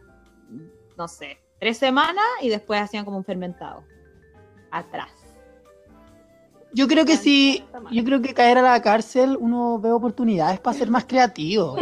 [0.97, 3.83] no sé, tres semanas y después hacían como un fermentado.
[4.71, 5.18] Atrás.
[6.73, 10.77] Yo creo que sí, yo creo que caer a la cárcel uno ve oportunidades para
[10.77, 11.75] ser más creativo.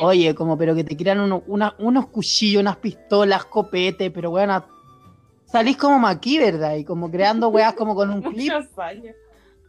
[0.00, 4.64] Oye, como pero que te quieran uno- una- unos cuchillos, unas pistolas, copete, pero bueno,
[5.46, 6.74] salís como maquí, ¿verdad?
[6.76, 8.52] Y como creando weas como con un clip,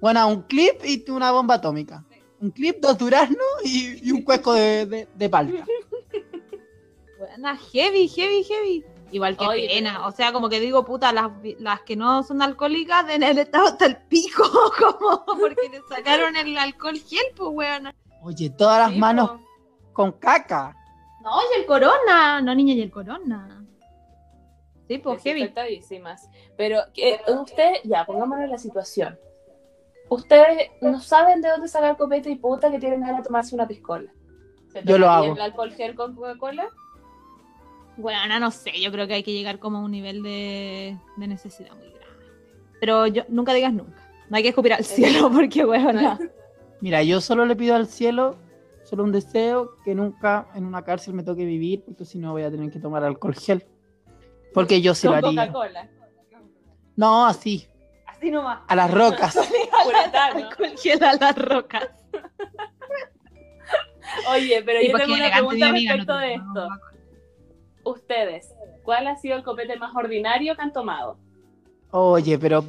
[0.01, 2.03] bueno, un clip y una bomba atómica.
[2.41, 5.65] Un clip, dos duraznos y, y un cuesco de, de, de palta.
[7.17, 8.83] Buena, heavy, heavy, heavy.
[9.15, 9.93] Igual que Oye, pena.
[9.95, 13.37] pero- O sea, como que digo, puta, las, las que no son alcohólicas en el
[13.37, 14.43] estado hasta el pico,
[14.77, 17.93] como porque le sacaron el alcohol gel, pues, weón.
[18.23, 19.39] Oye, todas las Sí, manos po.
[19.93, 20.75] con caca.
[21.21, 22.41] No, y el corona.
[22.41, 23.63] No, niña, y el corona.
[24.89, 25.49] Sí, pues, heavy.
[26.57, 29.17] Pero que ustedes, ya, pongámonos en la situación.
[30.09, 33.65] Ustedes no saben de dónde sacar copete y puta que tienen ganas de tomarse una
[33.65, 34.11] piscola.
[34.73, 35.33] ¿Se Yo lo hago.
[35.35, 36.67] el alcohol gel con Coca-Cola?
[37.97, 41.27] Bueno, no sé, yo creo que hay que llegar como a un nivel de, de
[41.27, 42.25] necesidad muy grande.
[42.79, 44.01] Pero yo nunca digas nunca.
[44.29, 46.17] No hay que escupir al cielo porque, bueno,
[46.81, 48.37] Mira, yo solo le pido al cielo,
[48.83, 52.43] solo un deseo, que nunca en una cárcel me toque vivir, porque si no voy
[52.43, 53.65] a tener que tomar alcohol gel.
[54.53, 55.47] Porque yo sí lo con haría.
[55.47, 55.89] Coca-Cola.
[56.95, 57.67] No, así,
[58.07, 58.59] así nomás.
[58.67, 59.35] a las rocas.
[60.33, 61.89] Alcohol gel a las rocas.
[64.29, 66.69] Oye, pero Sí, yo tengo una pregunta mi amiga, no respecto de esto.
[67.85, 68.51] Ustedes,
[68.83, 71.17] ¿cuál ha sido el copete más ordinario que han tomado?
[71.91, 72.63] Oye, pero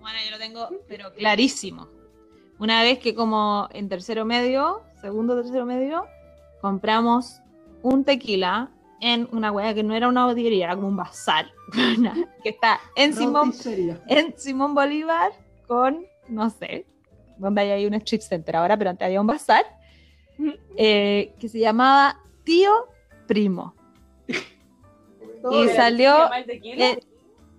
[0.00, 1.88] Bueno, yo lo tengo, pero clarísimo.
[2.58, 6.04] Una vez que como en tercero medio, segundo tercero medio,
[6.60, 7.40] compramos
[7.82, 8.70] un tequila
[9.00, 11.46] en una hueá que no era una botillería, era como un bazar,
[12.42, 13.54] que está en Simón,
[14.08, 15.30] en Simón Bolívar
[15.68, 16.86] con, no sé,
[17.36, 19.64] donde hay ahí un strip center ahora, pero antes había un bazar,
[20.76, 22.88] eh, que se llamaba Tío
[23.28, 23.74] Primo.
[24.28, 26.84] Y ¿Pero salió- el tequila?
[26.84, 27.00] Eh,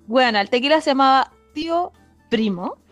[0.06, 1.94] bueno, el tequila se llamaba Tío
[2.30, 2.78] Primo.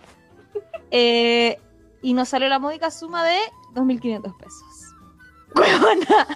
[0.92, 1.60] Eh,
[2.02, 3.38] y nos salió la módica suma de
[3.74, 4.96] 2.500 pesos.
[5.54, 6.28] Huevona,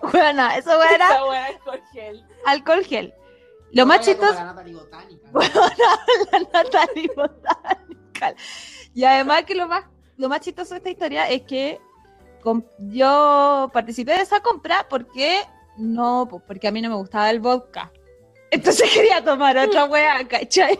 [0.00, 2.24] huevona, eso era Esa hueá es con gel.
[2.46, 3.12] alcohol gel.
[3.72, 4.44] Lo más chistoso, la
[6.52, 8.36] Natalie Botanical.
[8.94, 9.84] Y además que lo más,
[10.16, 11.78] lo más chistoso de esta historia es que
[12.78, 15.40] yo participé de esa compra porque
[15.76, 17.92] no, pues, porque a mí no me gustaba el vodka.
[18.50, 20.78] Entonces quería tomar otra wea, ¿cachai?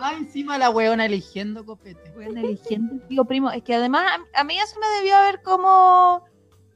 [0.00, 2.10] Va encima la weona eligiendo copete.
[2.10, 3.50] Bueno, eligiendo el tío primo.
[3.50, 6.24] Es que además a, mí eso me debió haber como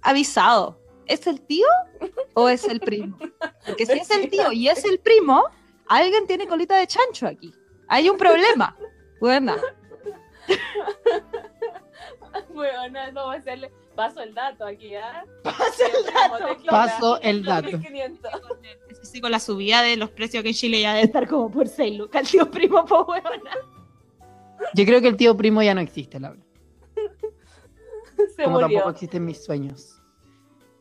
[0.02, 0.80] avisado.
[1.06, 1.66] ¿Es el tío
[2.34, 3.16] o es el primo?
[3.64, 5.44] Porque si es el tío y es el primo,
[5.86, 7.54] alguien tiene colita de chancho aquí.
[7.86, 8.76] Hay un problema.
[9.20, 9.54] Bueno,
[12.54, 13.70] Bueno, eso va a serle.
[13.94, 15.24] Paso el dato aquí, ¿ah?
[15.42, 16.64] Paso el dato.
[16.66, 17.70] Paso el dato.
[17.70, 18.30] 2500.
[18.90, 21.50] eso sí, con la subida de los precios que en Chile ya debe estar como
[21.50, 22.22] por 6 lucas.
[22.22, 23.50] El tío primo, pues huevona.
[24.74, 26.40] Yo creo que el tío primo ya no existe, Laura.
[28.36, 28.68] Se como murió.
[28.68, 30.02] tampoco existen mis sueños.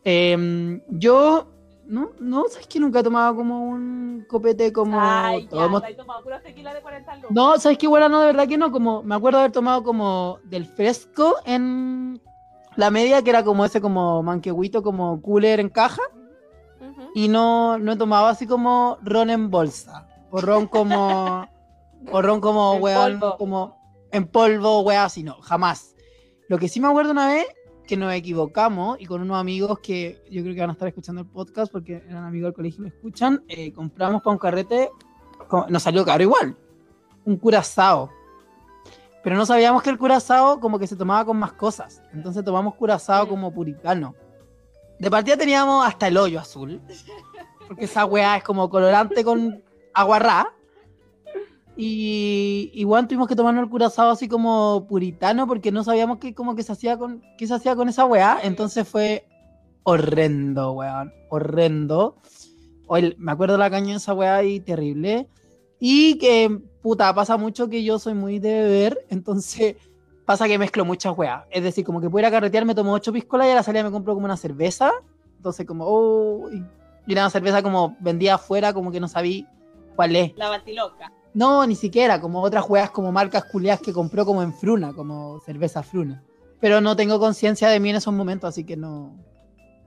[0.04, 1.48] Em, yo
[1.86, 4.98] No, no, sabes que nunca he tomado como un copete como.
[5.00, 7.30] Ay, ya, hemos- ¿te has tomado puros tequila de 40 lucas?
[7.30, 8.72] No, sabes que bueno, no, de verdad que no.
[8.72, 12.20] Como me acuerdo haber tomado como del fresco en
[12.74, 16.02] la media, que era como ese como manquehuito, como cooler en caja.
[17.14, 20.06] Y no, no he tomado así como ron en bolsa.
[20.30, 21.46] O ron como.
[22.12, 23.36] o ron como, En weón, polvo.
[23.38, 23.76] como
[24.10, 25.94] en polvo, weón, así, no, jamás.
[26.48, 27.46] Lo que sí me acuerdo una vez
[27.86, 31.20] que nos equivocamos y con unos amigos que yo creo que van a estar escuchando
[31.22, 34.90] el podcast porque eran amigos del colegio y lo escuchan, eh, compramos para un carrete,
[35.68, 36.56] nos salió caro igual,
[37.24, 38.10] un curazao.
[39.22, 42.00] Pero no sabíamos que el curazao como que se tomaba con más cosas.
[42.12, 44.14] Entonces tomamos curazao como puritano.
[44.98, 46.80] De partida teníamos hasta el hoyo azul.
[47.66, 49.62] Porque esa weá es como colorante con
[49.94, 50.52] aguarrá.
[51.76, 56.54] Y igual tuvimos que tomarnos el curazao así como puritano porque no sabíamos qué como
[56.54, 58.38] que se hacía con qué se hacía con esa weá.
[58.42, 59.26] Entonces fue
[59.82, 61.12] horrendo, weón.
[61.28, 62.16] Horrendo.
[62.86, 65.28] Hoy me acuerdo de la caña de esa weá y terrible.
[65.78, 69.76] Y que, puta, pasa mucho que yo soy muy de beber, entonces
[70.24, 71.44] pasa que mezclo muchas weas.
[71.50, 73.62] Es decir, como que puedo ir a carretear, me tomo ocho piscolas y a la
[73.62, 74.90] salida me compro como una cerveza.
[75.36, 76.50] Entonces, como, oh,
[77.06, 79.46] y era una cerveza como vendía afuera, como que no sabía
[79.94, 80.32] cuál es.
[80.36, 81.12] La batiloca.
[81.36, 85.38] No, ni siquiera, como otras weas como marcas culiadas que compró como en Fruna, como
[85.44, 86.22] cerveza Fruna.
[86.60, 89.14] Pero no tengo conciencia de mí en esos momentos, así que no.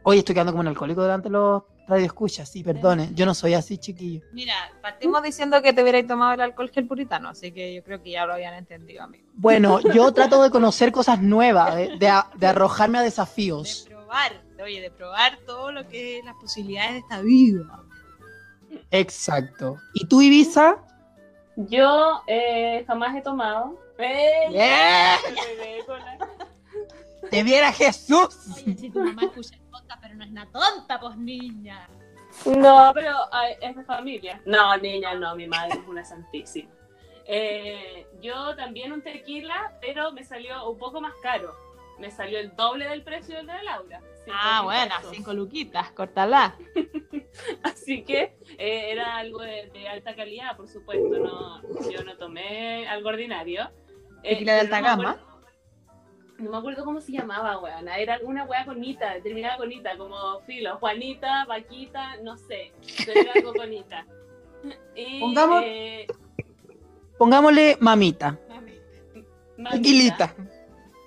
[0.04, 3.10] Hoy estoy quedando como un alcohólico delante de los radioescuchas, sí, perdone.
[3.16, 4.22] Yo no soy así, chiquillo.
[4.32, 8.02] Mira, partimos diciendo que te hubierais tomado el alcohol gel puritano, así que yo creo
[8.04, 9.26] que ya lo habían entendido, amigo.
[9.34, 13.88] Bueno, yo trato de conocer cosas nuevas, de, de a- de arrojarme a De desafíos.
[13.90, 17.82] probar, oye, de probar todo lo que es las posibilidades de esta vida.
[18.92, 19.78] Exacto.
[19.96, 20.78] ¿Y tú, Ibiza?
[21.68, 23.78] Yo eh, jamás he tomado.
[23.98, 24.48] ¡Eh!
[24.50, 25.18] Yeah.
[27.30, 28.56] ¡Te viera Jesús!
[28.56, 31.86] Oye, si tu mamá escucha el podcast, pero no es una tonta, pues niña.
[32.46, 34.42] No, pero ay, es de familia.
[34.46, 36.70] No, niña, no, mi madre es una santísima.
[37.26, 41.54] Eh, yo también un tequila, pero me salió un poco más caro.
[42.00, 44.02] Me salió el doble del precio del de Laura.
[44.34, 45.12] Ah, bueno, pesos.
[45.16, 46.56] cinco luquitas, córtala.
[47.64, 51.18] Así que eh, era algo de, de alta calidad, por supuesto.
[51.20, 53.70] No, yo no tomé algo ordinario.
[54.24, 55.10] Eh, Tequila de pero alta no gama.
[55.12, 55.30] acuerdo-
[56.40, 57.98] No me acuerdo cómo se llamaba, weona.
[57.98, 60.78] Era alguna wea con Nita, terminaba con Nita, como filo.
[60.78, 62.74] Juanita, Vaquita, no sé.
[63.06, 64.06] Pero era algo con Nita.
[64.96, 66.06] Y, Pongamos- eh,
[67.18, 68.38] Pongámosle mamita.
[69.58, 69.72] mamita.
[69.72, 70.36] Tequilita.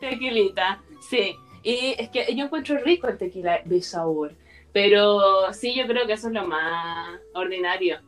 [0.00, 1.36] Tequilita, sí.
[1.62, 4.32] Y es que yo encuentro rico el tequila de sabor.
[4.72, 8.00] Pero sí, yo creo que eso es lo más ordinario.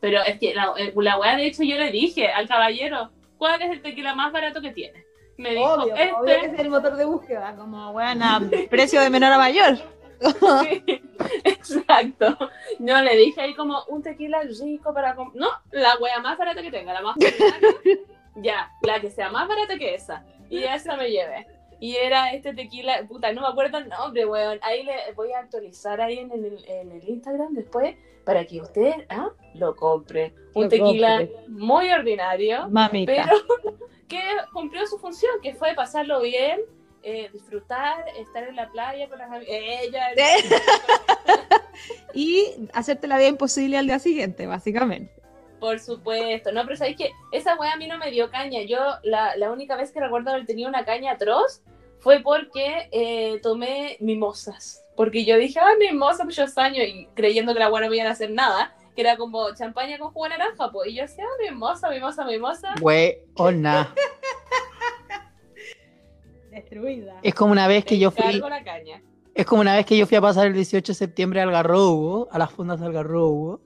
[0.00, 3.60] Pero es que la, eh, la weá, de hecho, yo le dije al caballero, ¿cuál
[3.62, 5.04] es el tequila más barato que tiene?
[5.36, 6.12] Me dijo, Obvio, este.
[6.12, 8.40] obvio que es el motor de búsqueda, como buena,
[8.70, 9.78] precio de menor a mayor.
[10.18, 11.02] Sí,
[11.44, 12.38] exacto.
[12.78, 15.14] Yo le dije ahí como un tequila rico para...
[15.34, 17.98] No, la wea más barata que tenga, la más ordinaria.
[18.36, 20.24] ya, la que sea más barata que esa.
[20.48, 21.46] Y esa me llevé.
[21.78, 24.58] Y era este tequila, puta, no me acuerdo el nombre, weón.
[24.62, 29.06] Ahí le voy a actualizar ahí en el, en el Instagram después para que usted
[29.08, 30.34] ah, lo compre.
[30.54, 31.48] Un Lo tequila compre.
[31.48, 33.12] muy ordinario, Mamita.
[33.12, 33.76] pero
[34.08, 34.20] que
[34.52, 36.60] cumplió su función, que fue pasarlo bien,
[37.02, 39.48] eh, disfrutar, estar en la playa con las amigas.
[39.48, 40.02] Ella,
[42.14, 45.12] Y hacerte la vida imposible al día siguiente, básicamente.
[45.60, 48.62] Por supuesto, no, pero sabéis que esa wea a mí no me dio caña.
[48.62, 51.62] Yo la, la única vez que recuerdo haber tenido una caña atroz
[51.98, 54.82] fue porque eh, tomé mimosas.
[54.96, 58.08] Porque yo dije, ah, mimosa muchos años y creyendo que la wea no me iban
[58.08, 60.90] a hacer nada, que era como champaña con jugo de naranja, pues.
[60.90, 62.74] Y yo decía, ah, mimosa, mimosa, mimosa.
[62.80, 63.92] Weona.
[66.50, 67.14] Destruida.
[67.22, 68.40] Es como una vez que Te yo fui.
[68.40, 69.02] la caña.
[69.34, 72.28] Es como una vez que yo fui a pasar el 18 de septiembre al Algarrobo,
[72.32, 73.60] a las fundas de Algarrobo.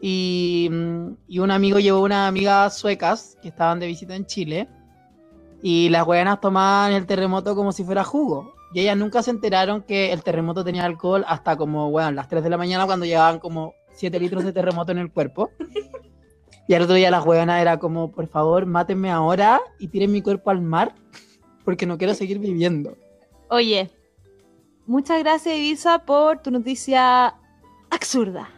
[0.00, 0.70] Y,
[1.28, 4.68] y un amigo llevó unas amigas suecas que estaban de visita en Chile.
[5.62, 8.54] Y las weonas tomaban el terremoto como si fuera jugo.
[8.74, 12.42] Y ellas nunca se enteraron que el terremoto tenía alcohol hasta como, bueno, las 3
[12.42, 15.50] de la mañana cuando llevaban como 7 litros de terremoto en el cuerpo.
[16.66, 20.22] Y al otro día las weonas era como, por favor, mátenme ahora y tiren mi
[20.22, 20.94] cuerpo al mar
[21.64, 22.96] porque no quiero seguir viviendo.
[23.48, 23.90] Oye,
[24.86, 27.34] muchas gracias, Ibiza, por tu noticia
[27.90, 28.48] absurda.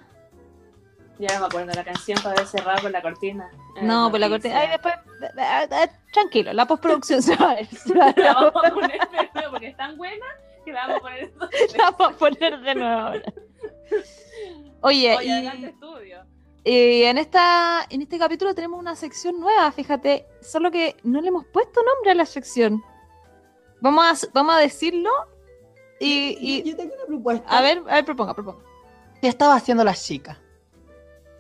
[1.18, 3.50] Ya no me acuerdo la canción para haber cerrado con la cortina.
[3.82, 4.48] No, Eh, pues la corté.
[4.50, 4.60] noticia.
[4.60, 4.94] Ay, después.
[4.94, 7.68] eh, eh, Tranquilo, la postproducción se va a ver.
[8.16, 10.26] La vamos a poner de nuevo porque es tan buena
[10.64, 11.32] que la vamos a poner
[11.76, 13.22] La vamos a poner de nuevo ahora.
[14.82, 16.24] Oye, Oye, y- estudio.
[16.64, 21.28] Y en, esta, en este capítulo tenemos una sección nueva, fíjate, solo que no le
[21.28, 22.82] hemos puesto nombre a la sección.
[23.80, 25.10] Vamos a, vamos a decirlo
[26.00, 27.48] y, y- yo tengo una propuesta.
[27.48, 28.64] a ver, a ver, proponga, proponga.
[29.20, 30.40] ¿Qué estaba haciendo la chica?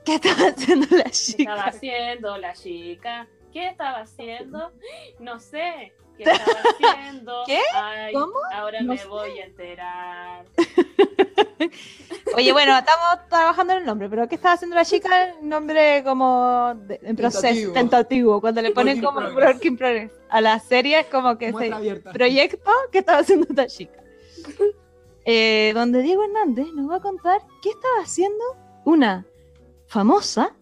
[0.06, 1.42] ¿Qué estaba haciendo la ¿Qué chica?
[1.42, 3.26] estaba haciendo la chica?
[3.52, 4.70] ¿Qué estaba haciendo?
[5.18, 5.92] No sé.
[6.16, 7.42] ¿Qué estaba haciendo?
[7.46, 7.60] ¿Qué?
[7.74, 8.32] Ay, ¿Cómo?
[8.54, 9.06] Ahora No me sé.
[9.08, 10.44] voy a enterar.
[12.36, 15.34] Oye, bueno, estamos trabajando en el nombre, pero ¿qué estaba haciendo la chica?
[15.40, 17.72] Un nombre como de- en proceso, Tentativo.
[17.72, 19.54] tentativo, cuando le ponen como progress.
[19.54, 20.12] work in progress.
[20.28, 22.12] A la serie es como que Muestra se abierta.
[22.12, 24.02] proyecto que estaba haciendo esta chica.
[25.24, 28.44] Eh, donde Diego Hernández nos va a contar qué estaba haciendo
[28.84, 29.24] una
[29.86, 30.54] famosa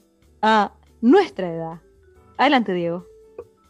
[0.42, 1.80] a nuestra edad.
[2.36, 3.06] Adelante, Diego.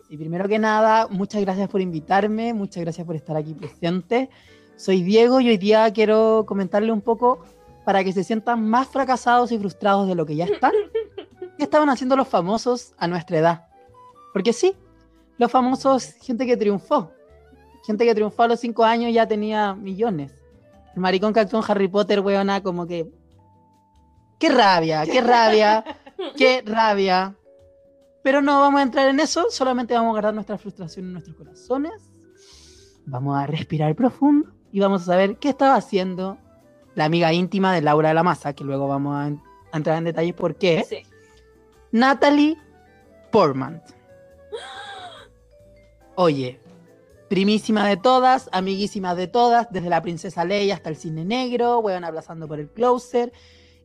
[0.09, 4.31] Y primero que nada, muchas gracias por invitarme, muchas gracias por estar aquí presente.
[4.77, 7.45] Soy Diego y hoy día quiero comentarle un poco
[7.85, 10.73] para que se sientan más fracasados y frustrados de lo que ya están.
[11.57, 13.67] ¿Qué estaban haciendo los famosos a nuestra edad?
[14.33, 14.75] Porque sí,
[15.39, 17.11] los famosos, gente que triunfó.
[17.87, 20.33] Gente que triunfó a los cinco años ya tenía millones.
[20.95, 23.11] El maricón que actuó en Harry Potter, weona, como que...
[24.39, 25.05] ¡Qué rabia!
[25.05, 25.85] ¡Qué rabia!
[26.37, 27.37] ¡Qué rabia!
[28.23, 31.37] Pero no vamos a entrar en eso, solamente vamos a guardar nuestra frustración en nuestros
[31.37, 31.93] corazones.
[33.07, 36.39] Vamos a respirar profundo y vamos a saber qué estaba haciendo
[36.95, 39.99] la amiga íntima de Laura de la Maza, que luego vamos a, en- a entrar
[39.99, 40.85] en detalles por qué.
[40.89, 40.99] Sí.
[41.93, 42.57] Natalie
[43.31, 43.83] Portman.
[46.17, 46.61] Oye,
[47.29, 52.05] primísima de todas, amiguísima de todas, desde la princesa Leia hasta el cine negro, weón
[52.05, 53.33] abrazando por el closer,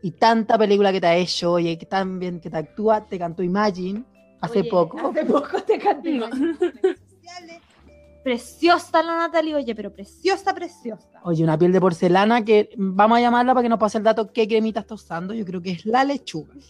[0.01, 3.19] y tanta película que te ha hecho, oye, que tan bien que te actúa, te
[3.19, 4.03] cantó Imagine
[4.41, 5.09] hace Oye, poco.
[5.09, 6.13] Hace poco te canté.
[6.13, 6.27] No.
[8.23, 11.07] Preciosa la Natalie, oye, pero preciosa, preciosa.
[11.23, 14.31] Oye, una piel de porcelana que vamos a llamarla para que nos pase el dato
[14.31, 15.33] qué cremita está usando.
[15.33, 16.53] Yo creo que es la lechuga.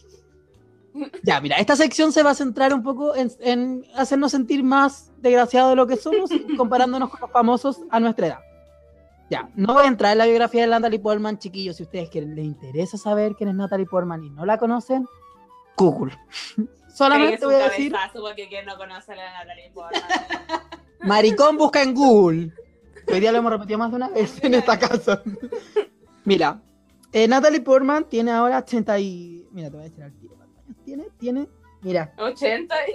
[1.23, 5.11] Ya, mira, esta sección se va a centrar un poco en, en hacernos sentir más
[5.21, 8.39] desgraciados de lo que somos, comparándonos con los famosos a nuestra edad.
[9.29, 11.77] Ya, no voy a entrar en la biografía de Natalie Portman, chiquillos.
[11.77, 15.07] Si a ustedes que les interesa saber quién es Natalie Portman y no la conocen,
[15.77, 16.17] Google.
[16.93, 20.01] Solamente Pegues un voy a decir, porque quien no conoce a la Natalie Portman.
[21.01, 22.51] Maricón busca en Google.
[23.07, 25.21] Hoy día lo hemos repetido más de una vez en esta casa.
[26.25, 26.61] Mira,
[27.11, 29.47] eh, Natalie Portman tiene ahora 80 y...
[29.51, 30.35] Mira, te voy a decir al tiro.
[30.35, 31.07] ¿Cuántos años tiene?
[31.17, 31.47] Tiene,
[31.81, 32.91] mira, 80 y...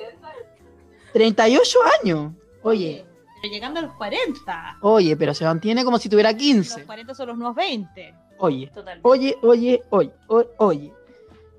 [1.13, 2.33] 38 años.
[2.63, 3.05] Oye,
[3.49, 4.79] llegando a los 40.
[4.83, 6.85] oye, pero se mantiene como si tuviera Los 15.
[6.85, 8.15] 40 son los nuevos 20.
[8.39, 9.09] Oye, Totalmente.
[9.09, 10.93] oye, oye, oye, oye, oye.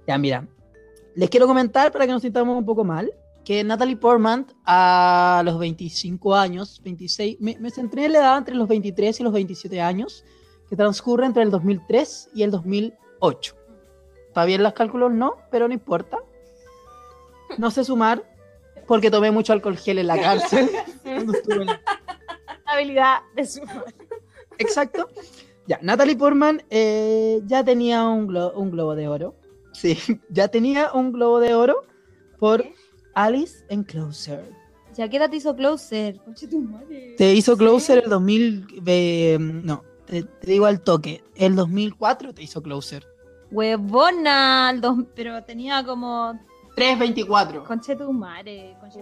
[0.07, 0.45] Ya, mira,
[1.15, 3.11] les quiero comentar para que nos sintamos un poco mal,
[3.43, 8.55] que Natalie Portman a los 25 años, 26, me, me centré en la edad entre
[8.55, 10.23] los 23 y los 27 años,
[10.69, 13.55] que transcurre entre el 2003 y el 2008.
[14.27, 15.11] ¿Está bien los cálculos?
[15.13, 16.17] No, pero no importa.
[17.57, 18.23] No sé sumar
[18.88, 20.69] porque tomé mucho alcohol gel en la cárcel.
[21.03, 21.82] cuando estuve en la-
[22.65, 23.61] Habilidad de su.
[24.57, 25.07] Exacto.
[25.67, 29.36] Ya, Natalie Portman eh, ya tenía un, glo- un globo de oro.
[29.73, 29.97] Sí,
[30.30, 31.82] ya tenía un globo de oro
[32.39, 32.63] por
[33.13, 34.43] Alice en Closer.
[34.95, 36.19] Ya que edad te hizo Closer.
[37.17, 38.67] Te hizo Closer el 2000.
[38.86, 41.21] eh, no, te, te digo al toque.
[41.36, 43.05] El 2004 te hizo Closer.
[43.51, 44.69] Huevona.
[44.73, 46.39] el dos- Pero tenía como.
[46.76, 47.63] 324.
[47.63, 48.76] Conche tu madre.
[48.80, 48.99] Conche.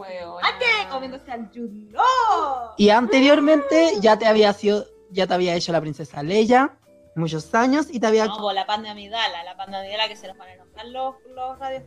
[0.91, 2.74] Comiéndose al Jude Law.
[2.78, 4.86] Y anteriormente ya te había sido.
[5.11, 6.78] Ya te había hecho la princesa Leia.
[7.15, 7.88] Muchos años.
[7.89, 8.26] Y te había.
[8.26, 9.43] No, la panda amigdala.
[9.43, 11.84] La panda amigdala que se nos van a enojar los, los radios.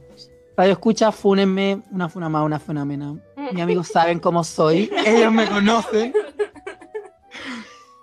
[0.56, 1.82] Radio escucha, fúnenme.
[1.90, 3.18] Una funa más, una funa menos.
[3.52, 4.90] Mis amigos saben cómo soy.
[5.06, 6.12] Ellos me conocen.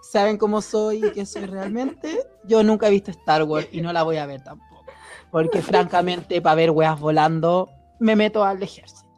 [0.02, 2.20] Saben cómo soy y qué soy realmente.
[2.44, 4.73] Yo nunca he visto Star Wars y no la voy a ver tampoco.
[5.34, 7.68] Porque francamente, para ver weas volando,
[8.00, 9.10] me meto al ejército.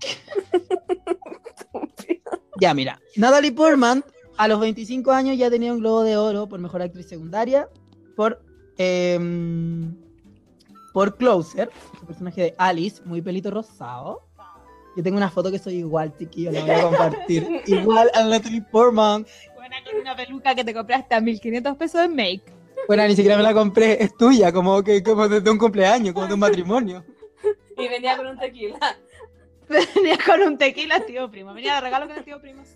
[2.60, 3.00] ya, mira.
[3.16, 4.04] Natalie Portman,
[4.36, 7.68] a los 25 años ya tenía un globo de oro por mejor actriz secundaria.
[8.14, 8.40] Por.
[8.78, 9.92] em,
[10.92, 11.68] por Closer,
[12.00, 14.22] el personaje de Alice, muy pelito rosado.
[14.96, 17.62] Yo tengo una foto que soy igual, chiquillo, la voy a compartir.
[17.66, 19.26] igual a Natalie Portman.
[19.56, 22.55] Buena con una peluca que te compraste a 1500 pesos en Make.
[22.86, 26.26] Bueno, ni siquiera me la compré, es tuya, como que como de, un cumpleaños, como
[26.26, 27.04] de un matrimonio.
[27.78, 28.78] Y venía con un tequila.
[29.68, 31.52] Venía con un tequila, tío primo.
[31.52, 32.62] Venía de regalo con el tío primo.
[32.64, 32.72] sí.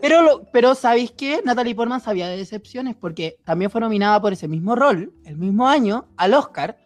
[0.00, 1.42] Pero, lo- pero ¿sabéis qué?
[1.44, 5.68] Natalie Portman sabía de decepciones porque también fue nominada por ese mismo rol, el mismo
[5.68, 6.78] año, al Oscar,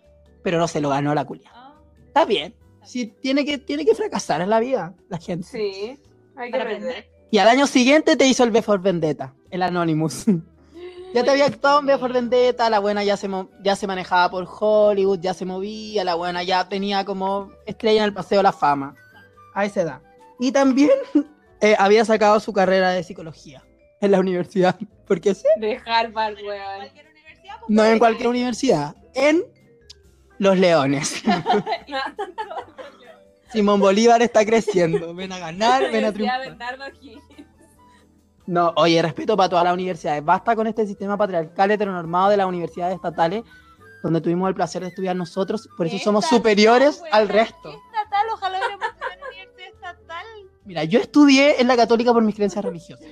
[0.43, 1.51] pero no se lo ganó la culia.
[1.55, 1.75] Ah,
[2.09, 2.55] Está bien.
[2.83, 5.47] Sí, tiene que, tiene que fracasar en la vida, la gente.
[5.47, 5.97] Sí,
[6.37, 7.09] hay que aprender.
[7.31, 10.25] Y al año siguiente te hizo el B for Vendetta, el Anonymous.
[11.13, 13.29] ya te había actuado en B for Vendetta, la buena ya se,
[13.63, 18.05] ya se manejaba por Hollywood, ya se movía, la buena ya tenía como estrella en
[18.05, 18.95] el Paseo de la Fama.
[19.55, 20.01] A esa edad.
[20.39, 20.91] Y también
[21.61, 23.63] eh, había sacado su carrera de psicología
[24.01, 24.77] en la universidad.
[25.07, 25.47] Porque sí.
[25.59, 26.77] De Harvard, weón.
[26.77, 29.43] Cualquier universidad, No en cualquier universidad, en
[30.39, 31.23] Los Leones.
[33.53, 35.13] Simón Bolívar está creciendo.
[35.13, 36.41] Ven a ganar, ven a triunfar.
[36.41, 36.85] Bernardo.
[38.51, 40.25] No, oye, respeto para todas las universidades.
[40.25, 43.45] Basta con este sistema patriarcal heteronormado de las universidades estatales,
[44.03, 45.69] donde tuvimos el placer de estudiar nosotros.
[45.77, 47.71] Por eso somos Estatal, superiores al resto.
[47.71, 50.27] Estatal, ojalá hubiéramos tenido una universidad estatal.
[50.65, 53.07] Mira, yo estudié en la católica por mis creencias religiosas.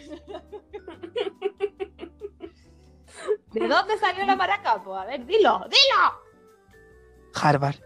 [3.53, 4.82] ¿De dónde salió la maraca?
[4.82, 4.97] po?
[4.97, 6.20] A ver, dilo, dilo.
[7.41, 7.76] Harvard.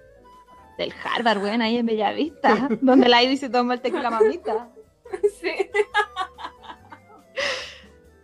[0.79, 4.11] Del Harvard, weón, ahí en Bellavista, donde la Ivy se toma el té con la
[4.11, 4.71] mamita.
[5.39, 5.53] Sí.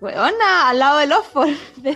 [0.00, 1.50] Weona, al lado del Oxford.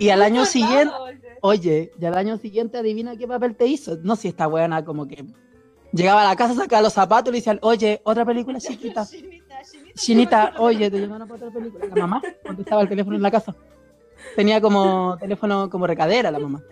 [0.00, 0.94] Y al año siguiente,
[1.40, 1.90] oye.
[2.00, 3.96] y al año siguiente adivina qué papel te hizo.
[4.02, 5.24] No si esta buena como que
[5.92, 9.06] llegaba a la casa, sacaba los zapatos y le decían, oye, otra película chiquita.
[9.94, 11.86] Chinita, oye, te llamaron para otra película.
[11.86, 13.56] La mamá contestaba el teléfono en la casa.
[14.36, 16.62] Tenía como teléfono como recadera la mamá.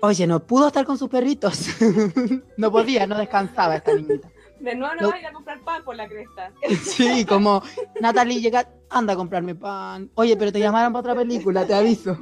[0.00, 1.68] Oye, no pudo estar con sus perritos.
[2.58, 4.30] no podía, no descansaba esta niñita.
[4.64, 5.12] De nuevo no No.
[5.12, 6.50] a ir a comprar pan por la cresta.
[6.82, 7.62] Sí, como
[8.00, 10.10] Natalie llega, anda a comprarme pan.
[10.14, 12.16] Oye, pero te llamaron para otra película, te aviso.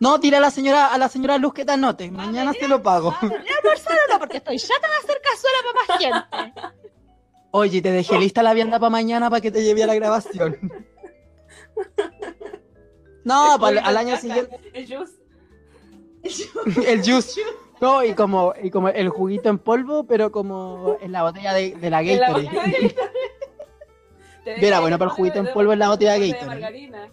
[0.00, 2.10] No, tira a la señora, a la señora Luz que te anote.
[2.10, 3.14] Mañana se lo pago.
[3.20, 6.72] Ah, a no, porque estoy chata de hacer cazuela para más gente.
[7.52, 10.56] Oye, te dejé lista la vianda para mañana para que te lleve a la grabación.
[13.24, 15.12] No, pues, al, año siguiente El juice.
[16.86, 17.42] el juice.
[17.80, 21.74] No, y como, y como el juguito en polvo, pero como en la botella de,
[21.76, 22.50] de la Gatorade.
[24.44, 26.48] deja bueno, pero el juguito en polvo en la botella de de Gatorade.
[26.60, 27.08] margarina.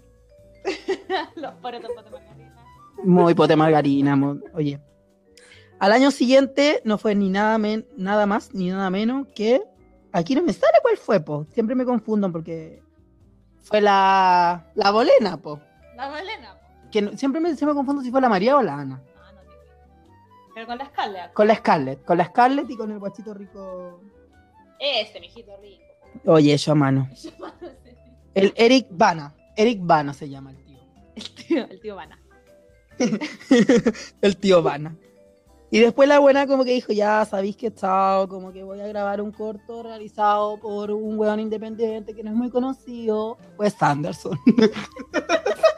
[1.36, 2.56] Los porotos de margarina.
[3.04, 4.80] Muy pote margarina, mo- oye.
[5.80, 9.62] Al año siguiente no fue ni nada, men- nada más ni nada menos que.
[10.14, 11.46] Aquí no me sale cuál fue, po.
[11.52, 12.82] Siempre me confundo porque.
[13.62, 14.66] Fue la.
[14.76, 15.60] La bolena, po.
[15.98, 16.58] La Malena.
[16.92, 19.02] Que no- siempre me, siempre me confundo si fue la María o la Ana.
[20.56, 21.34] Pero con la escala.
[21.34, 22.06] Con la Scarlett.
[22.06, 24.02] Con la Scarlett y con el guachito rico.
[24.80, 25.84] Este, mijito rico.
[26.26, 27.10] Oye, eso a mano.
[28.34, 29.34] El Eric Bana.
[29.56, 30.80] Eric Bana se llama el tío.
[31.16, 32.20] El tío, el tío Vana.
[34.22, 34.98] el tío Bana.
[35.72, 38.88] Y después la buena como que dijo, ya sabéis que chao, como que voy a
[38.88, 44.38] grabar un corto realizado por un weón independiente que no es muy conocido, pues Anderson.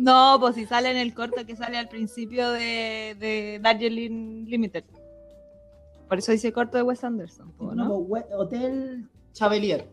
[0.00, 4.84] No, pues si sale en el corto que sale al principio de, de Darjeeling Limited.
[6.08, 7.94] Por eso dice corto de Wes Anderson, po, ¿no?
[8.38, 9.86] Hotel Chavelier.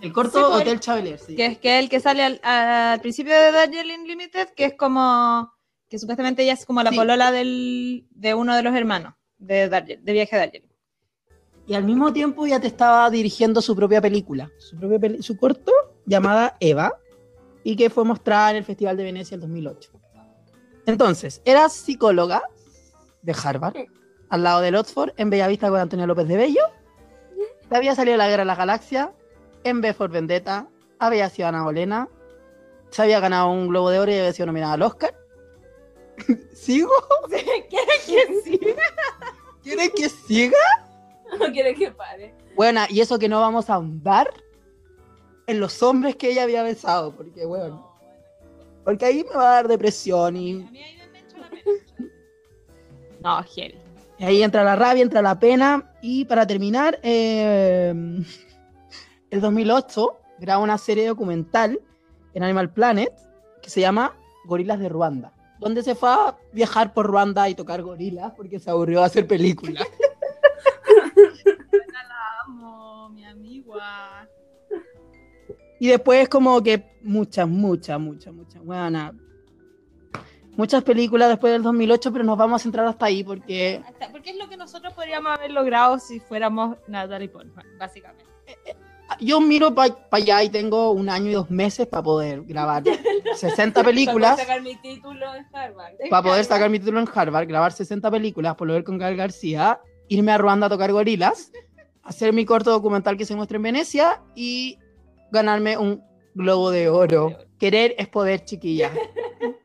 [0.00, 1.36] El corto Sí, pues, Hotel Chavelier, sí.
[1.36, 5.52] Que es que el que sale al, al principio de Darjeeling Limited, que es como
[5.88, 6.96] que supuestamente ella es como la Sí.
[6.96, 10.68] polola del, de uno de los hermanos de, Darjeeling, de viaje a Darjeeling.
[11.66, 15.36] Y al mismo tiempo ya te estaba dirigiendo su propia película, su, propia peli- su
[15.36, 15.70] corto
[16.06, 16.92] llamada Eva,
[17.64, 19.90] y que fue mostrada en el Festival de Venecia el 2008.
[20.86, 22.42] Entonces, eras psicóloga
[23.22, 23.76] de Harvard,
[24.28, 26.62] al lado del Oxford, en Bellavista con Antonio López de Bello.
[27.68, 29.12] Te había salido la Guerra de la Galaxia,
[29.64, 32.08] en B for Vendetta, había sido Ana Bolena,
[32.90, 35.14] se había ganado un Globo de Oro y había sido nominada al Oscar.
[36.52, 36.90] ¿Sigo?
[37.28, 38.60] ¿Quieres que sí?
[39.62, 40.58] ¿Quieres que siga?
[41.38, 42.34] No quiere que pare.
[42.54, 44.30] Buena, y eso que no vamos a ahondar
[45.46, 47.90] en los hombres que ella había besado, porque bueno,
[48.84, 50.54] porque ahí me va a dar depresión y,
[53.22, 53.76] No, Gel.
[54.18, 57.92] y ahí entra la rabia, entra la pena y para terminar, eh,
[59.30, 61.80] el 2008 graba una serie documental
[62.34, 63.12] en Animal Planet
[63.62, 64.14] que se llama
[64.44, 68.70] Gorilas de Ruanda, donde se fue a viajar por Ruanda y tocar gorilas porque se
[68.70, 69.86] aburrió de hacer películas.
[72.44, 74.26] Amo, mi amigua.
[75.82, 79.12] Y después como que muchas, muchas, muchas, muchas, buena.
[80.56, 84.36] Muchas películas después del 2008, pero nos vamos a centrar hasta ahí porque Porque es
[84.36, 88.24] lo que nosotros podríamos haber logrado si fuéramos Natalie Portman, básicamente.
[89.18, 92.84] yo miro para allá y tengo un año y dos meses para poder grabar
[93.34, 95.94] 60 películas, Para sacar mi título en Harvard.
[96.08, 99.16] para poder sacar mi título en Harvard, grabar 60 películas, por lo ver con Gal
[99.16, 101.50] García, irme a Ruanda a tocar gorilas,
[102.04, 104.78] hacer mi corto documental que se muestra en Venecia y
[105.32, 106.02] ganarme un
[106.34, 107.36] globo de oro.
[107.58, 108.92] Querer es poder, chiquilla.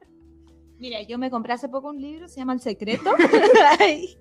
[0.80, 3.12] Mira, yo me compré hace poco un libro, se llama El Secreto.
[3.80, 4.16] ahí,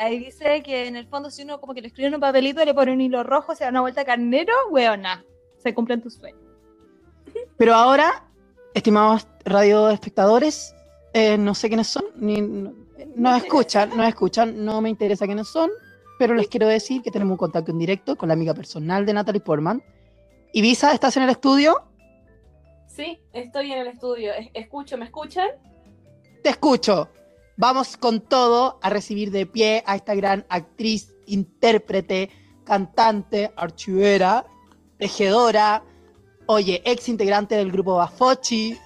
[0.00, 2.64] ahí dice que en el fondo si uno como que le escribe en un papelito,
[2.64, 5.24] le pone un hilo rojo, se da una vuelta carnero, weona,
[5.58, 6.40] se cumplen tus sueños.
[7.56, 8.28] Pero ahora,
[8.74, 10.74] estimados radio espectadores,
[11.12, 12.72] eh, no sé quiénes son, ni no,
[13.14, 15.70] nos escuchan, nos escuchan, no me interesa quiénes son,
[16.18, 19.12] pero les quiero decir que tenemos un contacto en directo con la amiga personal de
[19.12, 19.82] Natalie Portman
[20.54, 21.82] Ibiza, ¿estás en el estudio?
[22.86, 24.32] Sí, estoy en el estudio.
[24.32, 25.48] Es- Escucho, ¿me escuchan?
[26.42, 27.08] Te escucho.
[27.56, 32.30] Vamos con todo a recibir de pie a esta gran actriz, intérprete,
[32.64, 34.46] cantante, archivera,
[34.98, 35.82] tejedora,
[36.46, 38.76] oye, ex integrante del grupo Bafochi,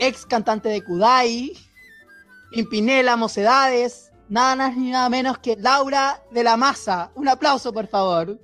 [0.00, 1.52] ex cantante de Kudai,
[2.52, 7.10] Pimpinela, Mocedades, nada más ni nada menos que Laura de la Masa.
[7.14, 8.38] Un aplauso, por favor.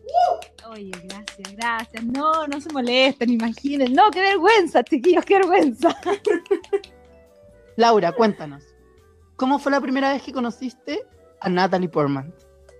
[0.68, 2.04] Oye, gracias, gracias.
[2.04, 3.94] No, no se molesten, imaginen.
[3.94, 5.96] No, qué vergüenza, chiquillos, qué vergüenza.
[7.76, 8.64] Laura, cuéntanos.
[9.36, 11.02] ¿Cómo fue la primera vez que conociste
[11.40, 12.34] a Natalie Portman?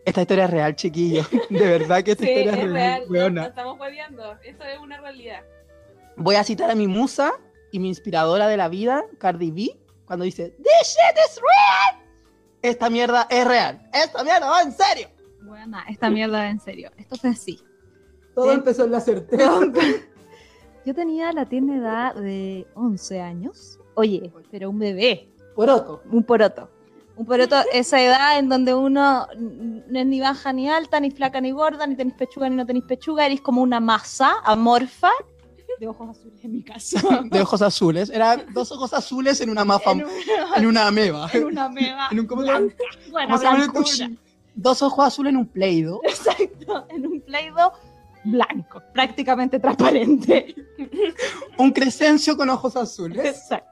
[0.05, 1.25] Esta historia es real, chiquillo.
[1.51, 3.35] De verdad que esta Sí, historia es es real, real.
[3.35, 4.37] No, no estamos jodiendo.
[4.43, 5.43] Esto es una realidad.
[6.17, 7.33] Voy a citar a mi musa
[7.71, 9.77] y mi inspiradora de la vida, Cardi B,
[10.07, 12.06] cuando dice, This shit is real.
[12.63, 13.89] Esta mierda es real.
[13.93, 15.09] Esta mierda va en serio.
[15.43, 16.91] Bueno, esta mierda en serio.
[16.97, 17.61] Esto fue así.
[18.35, 18.55] Todo Sí.
[18.57, 19.51] empezó en la certeza.
[20.85, 23.79] Yo tenía la tierna edad de 11 años.
[23.95, 26.03] Oye, pero un bebé, Poroto.
[26.11, 26.71] un poroto.
[27.17, 31.41] Un poroto, esa edad en donde uno no es ni baja ni alta, ni flaca
[31.41, 35.11] ni gorda, ni tenés pechuga ni no tenés pechuga, eres como una masa amorfa
[35.81, 36.99] de ojos azules en mi caso.
[37.31, 38.11] De ojos azules.
[38.11, 40.11] Eran dos ojos azules en una mafa, en, una,
[40.57, 41.29] en una ameba.
[41.33, 42.77] en una meba En un- ¿cómo blanca.
[43.11, 43.39] Bueno.
[44.55, 46.01] Dos ojos azules en un pleido.
[46.05, 47.73] Exacto, en un Play-Doh
[48.25, 50.55] blanco, prácticamente transparente.
[51.59, 53.25] Un crescencio con ojos azules.
[53.25, 53.71] Exacto.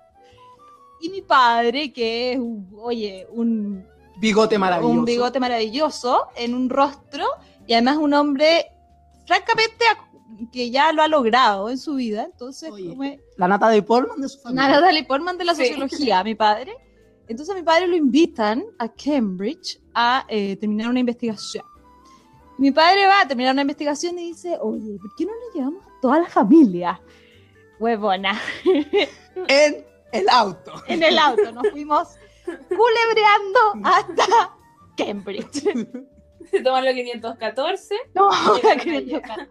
[1.01, 2.39] Y mi padre, que es,
[2.77, 3.85] oye, un,
[4.19, 4.99] Bigote maravilloso.
[4.99, 7.25] un bigote maravilloso en un rostro
[7.67, 8.67] y además un hombre,
[9.27, 9.85] francamente,
[10.53, 12.25] que ya lo ha logrado en su vida.
[12.25, 14.63] Entonces, Oye, La nata de Portman de su familia.
[14.69, 15.67] Nada, Natalie Portman de la Sí.
[15.67, 16.75] sociología, mi padre.
[17.27, 21.65] Entonces, a mi padre lo invitan a Cambridge a eh, terminar una investigación.
[22.59, 25.85] Mi padre va a terminar una investigación y dice, oye, ¿por qué no nos llevamos
[25.87, 27.01] a toda la familia?
[27.81, 28.41] Huevona.
[29.49, 30.73] En el auto.
[30.87, 32.09] En el auto nos fuimos
[32.69, 34.57] culebreando hasta
[34.97, 35.63] Cambridge.
[36.51, 37.95] Se toman los 514.
[38.15, 39.21] No, Llegan la que allá.
[39.23, 39.49] toca.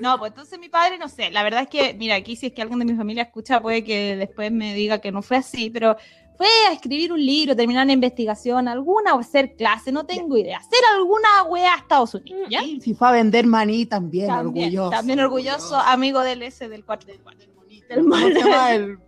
[0.00, 2.52] No, pues entonces mi padre, no sé, la verdad es que, mira, aquí si es
[2.52, 5.70] que alguien de mi familia escucha, puede que después me diga que no fue así,
[5.70, 5.96] pero
[6.36, 10.58] fue a escribir un libro, terminar una investigación, alguna o hacer clase, no tengo idea,
[10.58, 12.60] hacer alguna wea a Estados Unidos, ¿ya?
[12.62, 14.90] Y si fue a vender maní también, También, orgulloso.
[14.90, 17.44] también orgulloso, amigo del S del cuarto del cuarto.
[17.88, 18.34] Del ¿Cómo se mal.
[18.34, 18.98] llama el.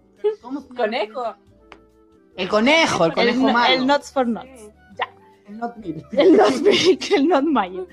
[0.77, 1.35] Conejo.
[2.37, 3.75] El conejo, el El, conejo no- malo.
[3.75, 4.47] el Nuts for Nuts.
[4.55, 4.69] Sí.
[5.49, 6.07] El not milk.
[6.13, 7.87] El Not Milk, el Not Mayo.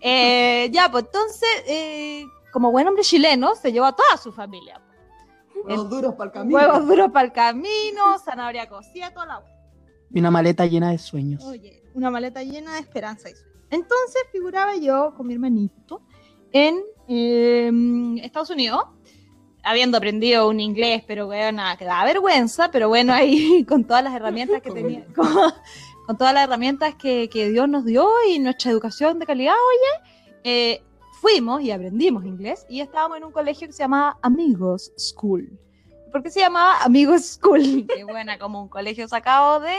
[0.00, 4.80] Eh, ya, pues entonces, eh, como buen hombre chileno, se llevó a toda su familia.
[5.64, 6.58] Huevos duros para el camino.
[6.58, 9.42] Huevos duros para el camino, zanahoria cocida, toda la
[10.10, 11.44] Y una maleta llena de sueños.
[11.44, 13.56] Oye, una maleta llena de esperanza y sueños.
[13.70, 16.02] Entonces figuraba yo con mi hermanito
[16.52, 16.76] en
[17.08, 17.70] eh,
[18.22, 18.84] Estados Unidos,
[19.62, 24.04] habiendo aprendido un inglés, pero bueno, nada, que daba vergüenza, pero bueno, ahí con todas
[24.04, 25.26] las herramientas que tenía, con,
[26.06, 30.10] con todas las herramientas que, que Dios nos dio y nuestra educación de calidad, oye,
[30.44, 30.82] eh,
[31.20, 35.58] fuimos y aprendimos inglés y estábamos en un colegio que se llamaba Amigos School.
[36.12, 37.86] ¿Por qué se llamaba Amigos School?
[37.94, 39.74] Que buena, como un colegio sacado de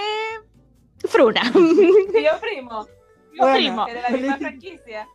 [1.08, 1.42] Fruna.
[1.54, 2.86] Tío primo.
[3.32, 3.56] Tío Bueno.
[3.56, 3.88] primo.
[3.88, 5.08] Era la misma franquicia.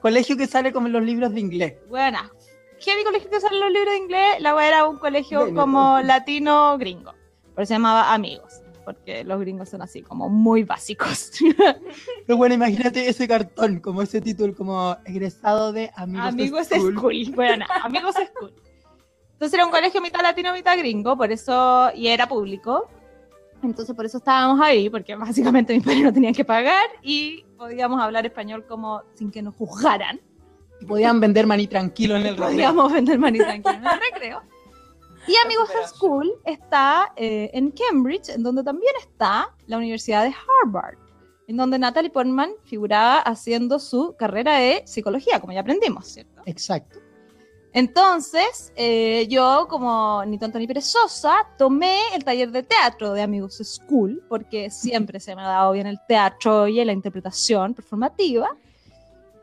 [0.00, 1.74] Colegio que sale como en los libros de inglés.
[1.88, 2.30] Buena.
[2.84, 4.40] ¿Qué mi colegio que salen los libros de inglés?
[4.40, 7.12] La era un colegio como latino gringo.
[7.54, 8.63] Por eso se llamaba Amigos.
[8.84, 11.32] Porque los gringos son así, como muy básicos.
[12.26, 16.94] Pero bueno, imagínate ese cartón, como ese título, como egresado de Amigos, Amigos School.
[16.94, 17.32] School.
[17.34, 18.52] Bueno, Amigos School.
[19.32, 22.88] Entonces era un colegio mitad latino, mitad gringo, por eso, y era público.
[23.62, 28.00] Entonces por eso estábamos ahí, porque básicamente mis padres no tenían que pagar y podíamos
[28.00, 30.20] hablar español como sin que nos juzgaran.
[30.86, 32.52] Podían vender maní tranquilo en el radio.
[32.54, 34.42] Podíamos vender maní tranquilo en el recreo.
[35.26, 35.70] Y Amigos.
[35.94, 40.96] School está eh, en Cambridge, en donde también está la Universidad de Harvard,
[41.46, 46.42] en donde Natalie Portman figuraba haciendo su carrera de psicología, como ya aprendimos, ¿cierto?
[46.46, 46.98] Exacto.
[47.72, 53.60] Entonces, eh, yo, como ni tonta ni perezosa, tomé el taller de teatro de Amigos
[53.64, 58.56] School, porque siempre se me ha dado bien el teatro y la interpretación performativa.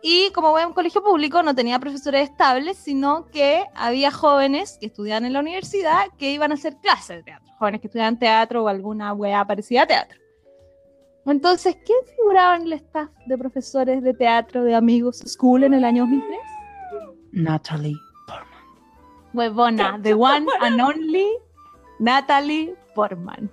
[0.04, 4.78] Y como voy a un colegio público, no tenía profesores estables, sino que había jóvenes
[4.80, 7.54] que estudiaban en la universidad que iban a hacer clases de teatro.
[7.60, 10.20] Jóvenes que estudiaban teatro o alguna weá parecida a teatro.
[11.28, 15.86] Entonces, ¿quién figuraba en el staff de profesores de teatro de Amigos School en el
[15.86, 16.40] año 2003?
[17.34, 17.96] Natalie.
[19.34, 21.30] Huevona, the one and only
[22.00, 23.52] Natalie Portman.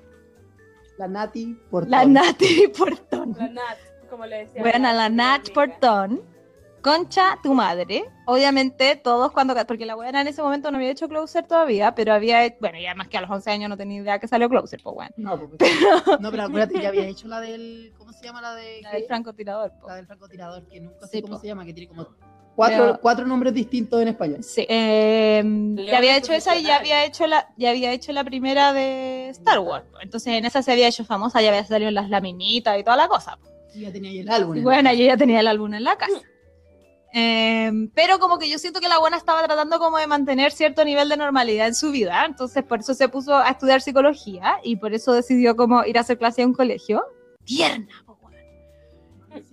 [0.99, 2.05] La Nati por La.
[2.05, 3.37] Natalie Portón.
[3.39, 3.79] La Nat,
[4.11, 4.63] como le decía.
[4.63, 5.55] Bueno, la Nat amiga.
[5.55, 6.38] Portón
[6.83, 8.05] concha tu madre.
[8.27, 9.55] Obviamente, todos cuando.
[9.67, 12.55] Porque la buena en ese momento no había hecho Closer todavía, pero había.
[12.61, 14.95] Bueno, y además que a los 11 años no tenía idea que salió Closer, pues
[14.95, 15.11] bueno.
[15.17, 15.67] No, porque-
[16.21, 17.93] no, pero acuérdate, ya había hecho la del.
[17.99, 18.83] ¿Cómo se llama la de.?
[18.83, 19.89] La del francotirador, po.
[19.89, 21.41] La del francotirador, que nunca sé Sí, cómo po.
[21.41, 22.07] se llama, que tiene como
[22.57, 24.43] cuatro, Pero- cuatro nombres distintos en español.
[24.43, 25.43] Sí, eh,
[25.87, 29.29] ya había hecho esa y ya había hecho la, ya había hecho la primera de
[29.31, 29.87] Star Wars.
[30.03, 33.07] Entonces en esa se había hecho famosa, ya había salido las laminitas y toda la
[33.09, 33.39] cosa.
[33.75, 34.63] Y ya tenía ahí el álbum.
[34.63, 36.21] Bueno, yo ya tenía el álbum en la casa.
[37.15, 40.85] Eh, pero como que yo siento que la buena estaba tratando como de mantener cierto
[40.85, 44.77] nivel de normalidad en su vida, entonces por eso se puso a estudiar psicología y
[44.77, 47.03] por eso decidió como ir a hacer clase en un colegio.
[47.45, 48.19] Tierna, po,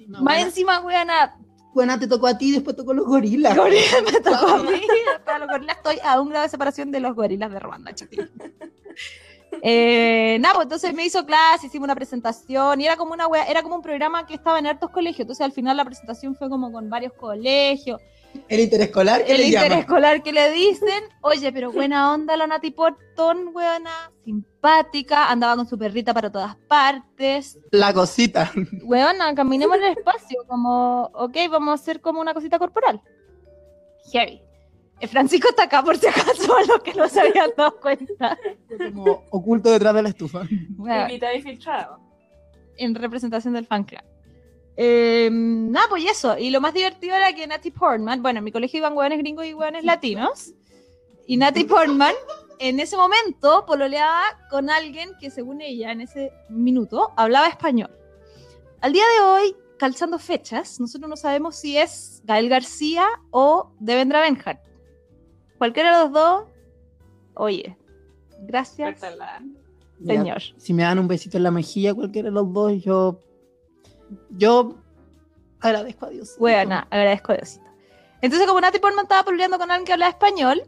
[0.07, 1.37] no, Más buena, encima, weona,
[1.73, 3.55] buena te tocó a ti, después tocó los gorilas.
[3.57, 4.81] Gorila me tocó a mí.
[5.25, 8.29] Para los gorilas estoy a un grado de separación de los gorilas de Ruanda, chiquillos.
[9.61, 13.45] Eh, nada, pues entonces me hizo clase, hicimos una presentación y era como una wea-
[13.49, 15.21] era como un programa que estaba en hartos colegios.
[15.21, 18.01] Entonces al final la presentación fue como con varios colegios.
[18.49, 23.51] El interescolar, ¿qué El le que le dicen, oye, pero buena onda la Nati Porton,
[23.53, 27.57] weona, simpática, andaba con su perrita para todas partes.
[27.71, 28.51] La cosita.
[28.83, 33.01] Weona, caminemos en el espacio, como, ok, vamos a hacer como una cosita corporal.
[34.11, 34.41] Heavy.
[34.99, 38.37] Eh, Francisco está acá por si acaso, a los que no se habían dado cuenta.
[38.93, 40.43] Como oculto detrás de la estufa.
[40.77, 41.99] Weona, Invitado y filtrado.
[42.77, 44.01] en representación del fan club.
[44.77, 46.37] Eh, nada, pues y eso.
[46.37, 49.45] Y lo más divertido era que Nati Portman, bueno, en mi colegio iban hueones gringos
[49.45, 50.53] y hueones latinos.
[51.27, 52.13] Y Nati Portman,
[52.59, 57.89] en ese momento, pololeaba con alguien que, según ella, en ese minuto, hablaba español.
[58.81, 64.21] Al día de hoy, calzando fechas, nosotros no sabemos si es Gael García o Devendra
[64.21, 64.59] Benhart.
[65.57, 66.43] Cualquiera de los dos,
[67.35, 67.77] oye,
[68.41, 69.01] gracias.
[69.99, 70.41] Mira, señor.
[70.57, 73.19] si me dan un besito en la mejilla, cualquiera de los dos, yo.
[74.29, 74.75] Yo
[75.59, 76.35] agradezco a Dios.
[76.37, 77.65] Buena, agradezco a Diosito.
[78.21, 80.63] Entonces, como Nati Portman estaba peleando con alguien que hablaba español,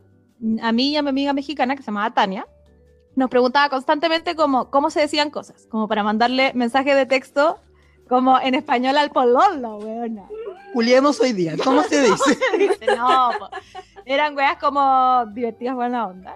[0.62, 2.48] a mí y a mi amiga mexicana, que se llamaba Tania,
[3.16, 7.60] nos preguntaba constantemente cómo, cómo se decían cosas, como para mandarle mensajes de texto
[8.08, 10.24] como en español al pololo, weona.
[10.74, 12.38] Juliemos hoy día, ¿cómo se dice?
[12.98, 13.50] No, po.
[14.06, 16.36] eran weas como divertidas, buena onda.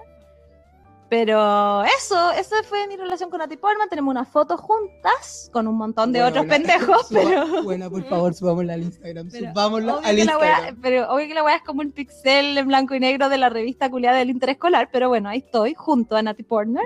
[1.09, 3.89] Pero eso, esa fue mi relación con Nati Portman.
[3.89, 7.63] Tenemos una foto juntas con un montón de Bueno, otros la- pendejos, suba- pero...
[7.63, 9.27] Buena, por favor, subámosla al Instagram.
[9.29, 10.63] Pero subámosla al Instagram.
[10.63, 13.37] wea- pero obvio que la weá es como un pixel en blanco y negro de
[13.37, 16.85] la revista culiada del interescolar, pero bueno, ahí estoy, junto a Nati Portman.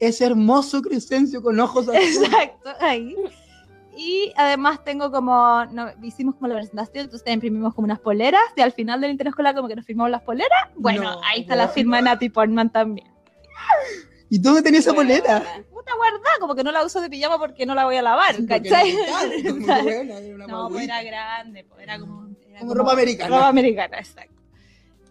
[0.00, 2.22] Ese hermoso Crescencio con ojos azules.
[2.22, 3.14] Exacto, ahí.
[4.00, 8.60] Y además tengo como, no, hicimos como la presentación, entonces imprimimos como unas poleras, y
[8.60, 10.68] al final del interescolar como que nos firmamos las poleras.
[10.76, 13.08] Bueno, No, ahí está la firma de Nati Portman también.
[14.30, 15.42] ¿Y dónde tenía esa polera?
[15.68, 18.36] Puta guarda, como que no la uso de pijama porque no la voy a lavar,
[18.46, 18.92] ¿cachai?
[18.92, 22.28] era buena, era una No, pues era grande, pues era como...
[22.48, 23.34] era Como ropa americana.
[23.34, 24.32] Ropa americana, exacto.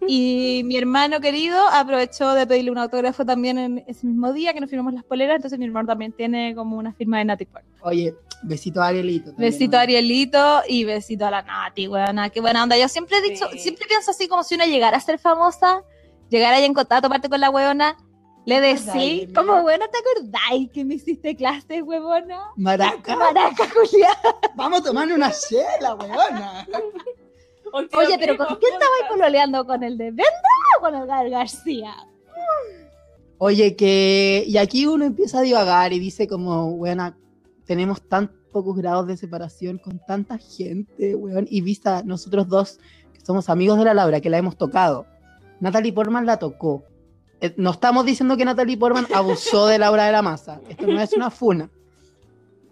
[0.06, 4.60] Y mi hermano querido aprovechó de pedirle un autógrafo también en ese mismo día que
[4.60, 7.74] nos firmamos las poleras, entonces mi hermano también tiene como una firma de Nati Portman.
[7.82, 9.30] Oye, besito a Arielito.
[9.30, 9.78] también, Besito ¿no?
[9.78, 12.76] a Arielito y besito a la Nati, buena, qué buena onda.
[12.78, 13.58] Yo siempre he dicho, Sí.
[13.58, 15.82] siempre pienso así como si uno llegara a ser famosa,
[16.30, 17.96] llegara ahí en contacto, aparte con la huevona,
[18.46, 19.32] le acordáis de decí, mí?
[19.34, 22.40] como bueno, ¿te acordáis que me hiciste clases, huevona?
[22.56, 23.16] Maraca.
[23.16, 24.12] Maraca, Julián.
[24.54, 26.66] Vamos a tomar una chela, weona.
[26.66, 26.80] Tío
[27.98, 29.08] Oye, pero ¿con quién estabas juntas.
[29.10, 29.66] pololeando?
[29.66, 30.32] ¿Con el de Venda
[30.78, 31.94] o con el Gal García?
[33.38, 34.44] Oye, que.
[34.46, 37.16] Y aquí uno empieza a divagar y dice, como, weona,
[37.68, 41.46] tenemos tan pocos grados de separación con tanta gente, weón.
[41.50, 42.80] Y vista, nosotros dos,
[43.12, 45.06] que somos amigos de la Laura, que la hemos tocado.
[45.60, 46.82] Natalie Portman la tocó.
[47.42, 50.62] Eh, No estamos diciendo que Natalie Portman abusó de Laura de la Maza.
[50.66, 51.70] Esto no es una funa.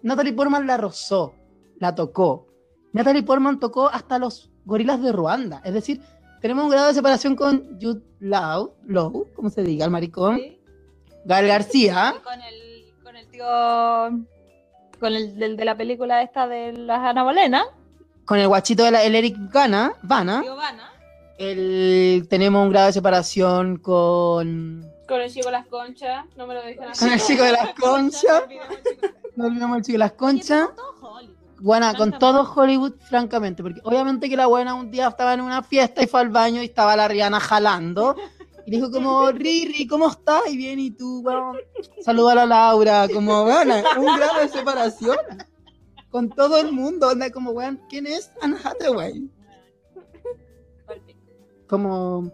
[0.01, 1.35] Natalie Portman la rozó,
[1.77, 2.47] la tocó.
[2.91, 5.61] Natalie Portman tocó hasta los gorilas de Ruanda.
[5.63, 6.01] Es decir,
[6.41, 10.41] tenemos un grado de separación con Jude Law, Law, como se diga, el maricón.
[11.25, 12.15] Gal García.
[12.17, 14.36] Y con el, con el tío.
[14.99, 17.65] Con el del de la película esta de las Ana Bolena.
[18.25, 20.43] Con el guachito de la, el Eric Gana, Vana.
[21.37, 26.55] El, tenemos un grado de separación con, Con el chico de las conchas, no me
[26.55, 28.43] lo dejan con el chico de las conchas.
[29.35, 30.69] No olvidemos el chico de las conchas.
[31.59, 35.63] Buena, con todo Hollywood, francamente, porque obviamente que la buena un día estaba en una
[35.63, 38.15] fiesta y fue al baño y estaba la Rihanna jalando.
[38.67, 40.41] Y dijo como, Riri, ¿cómo estás?
[40.51, 41.55] Y bien, ¿y tú, weón?
[42.01, 45.15] Saluda a la Laura, como, weón, un grado de separación.
[46.09, 49.31] Con todo el mundo, onda, como, weón, ¿quién es Anne Hathaway?
[51.69, 52.29] Como...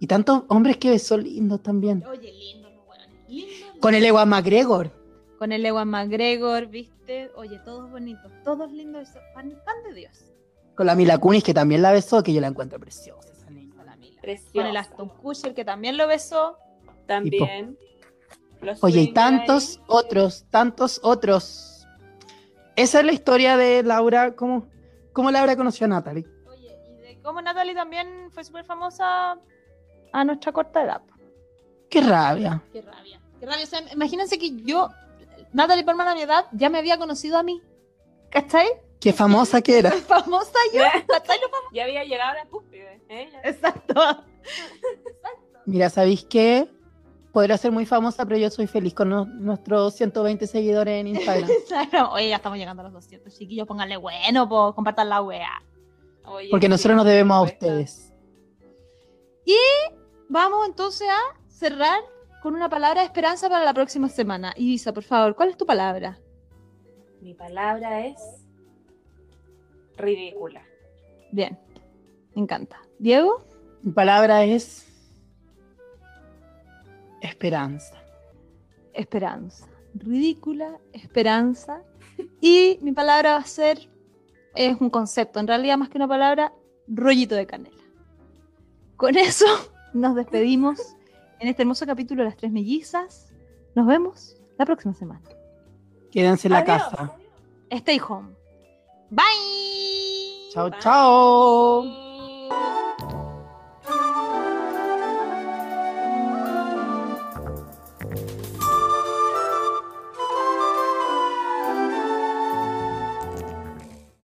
[0.00, 2.02] Y tantos hombres que besó lindos también.
[2.06, 3.80] Oye, lindo, los weones, lindo.
[3.80, 4.90] Con el Ewan McGregor.
[5.38, 7.30] Con el Ewan McGregor, ¿viste?
[7.36, 9.10] Oye, todos bonitos, todos lindos.
[9.34, 10.32] Pan, pan de Dios.
[10.74, 13.28] Con la Mila Kunis, que también la besó, que yo la encuentro preciosa
[14.28, 14.52] Preciosa.
[14.52, 16.58] Con el Aston Kutcher, que también lo besó.
[17.06, 17.78] También.
[18.60, 19.84] Los Oye, y tantos ahí.
[19.86, 21.86] otros, tantos otros.
[22.76, 24.68] Esa es la historia de Laura, ¿cómo,
[25.14, 26.26] cómo Laura conoció a Natalie?
[26.46, 29.38] Oye, y de cómo Natalie también fue súper famosa
[30.12, 31.00] a nuestra corta edad.
[31.88, 32.62] Qué rabia.
[32.70, 33.22] Qué rabia.
[33.40, 33.64] Qué rabia.
[33.64, 34.90] O sea, imagínense que yo,
[35.54, 37.62] Natalie Portman a mi edad, ya me había conocido a mí.
[38.28, 38.68] ¿Cachai?
[39.00, 39.90] Qué famosa que era.
[40.08, 40.82] Famosa yo.
[41.72, 43.00] Ya había llegado a la cúspide.
[43.08, 43.28] ¿eh?
[43.32, 43.94] Ya- Exacto.
[45.66, 46.68] Mira, ¿sabéis qué?
[47.32, 51.48] Podría ser muy famosa, pero yo soy feliz con no- nuestros 120 seguidores en Instagram.
[51.68, 52.12] Claro.
[52.12, 53.32] Oye, ya estamos llegando a los 200.
[53.36, 55.62] Chiquillos, pónganle bueno, pues, compartan la wea.
[56.24, 58.04] Oye, Porque sí, nosotros nos debemos a ustedes.
[60.30, 62.00] Vamos entonces a cerrar
[62.42, 64.52] con una palabra de esperanza para la próxima semana.
[64.56, 66.18] Ibiza, por favor, ¿cuál es tu palabra?
[67.22, 68.16] Mi palabra es
[69.98, 70.62] ridícula.
[71.32, 71.58] Bien,
[72.34, 72.80] me encanta.
[72.98, 73.44] Diego,
[73.82, 74.86] Mi palabra es
[77.20, 77.94] esperanza.
[78.94, 79.66] esperanza.
[79.94, 81.82] Ridícula, esperanza.
[82.40, 83.88] Y mi palabra va a ser,
[84.54, 86.52] es un concepto, en realidad más que una palabra,
[86.88, 87.76] rollito de canela.
[88.96, 89.46] Con eso
[89.92, 90.96] nos despedimos
[91.38, 93.32] en este hermoso capítulo de Las Tres Mellizas.
[93.76, 95.22] Nos vemos la próxima semana.
[96.10, 96.82] Quédense en la Adiós.
[96.82, 97.16] casa.
[97.70, 98.30] Stay home.
[99.10, 99.57] Bye.
[100.48, 102.07] Chao, chao.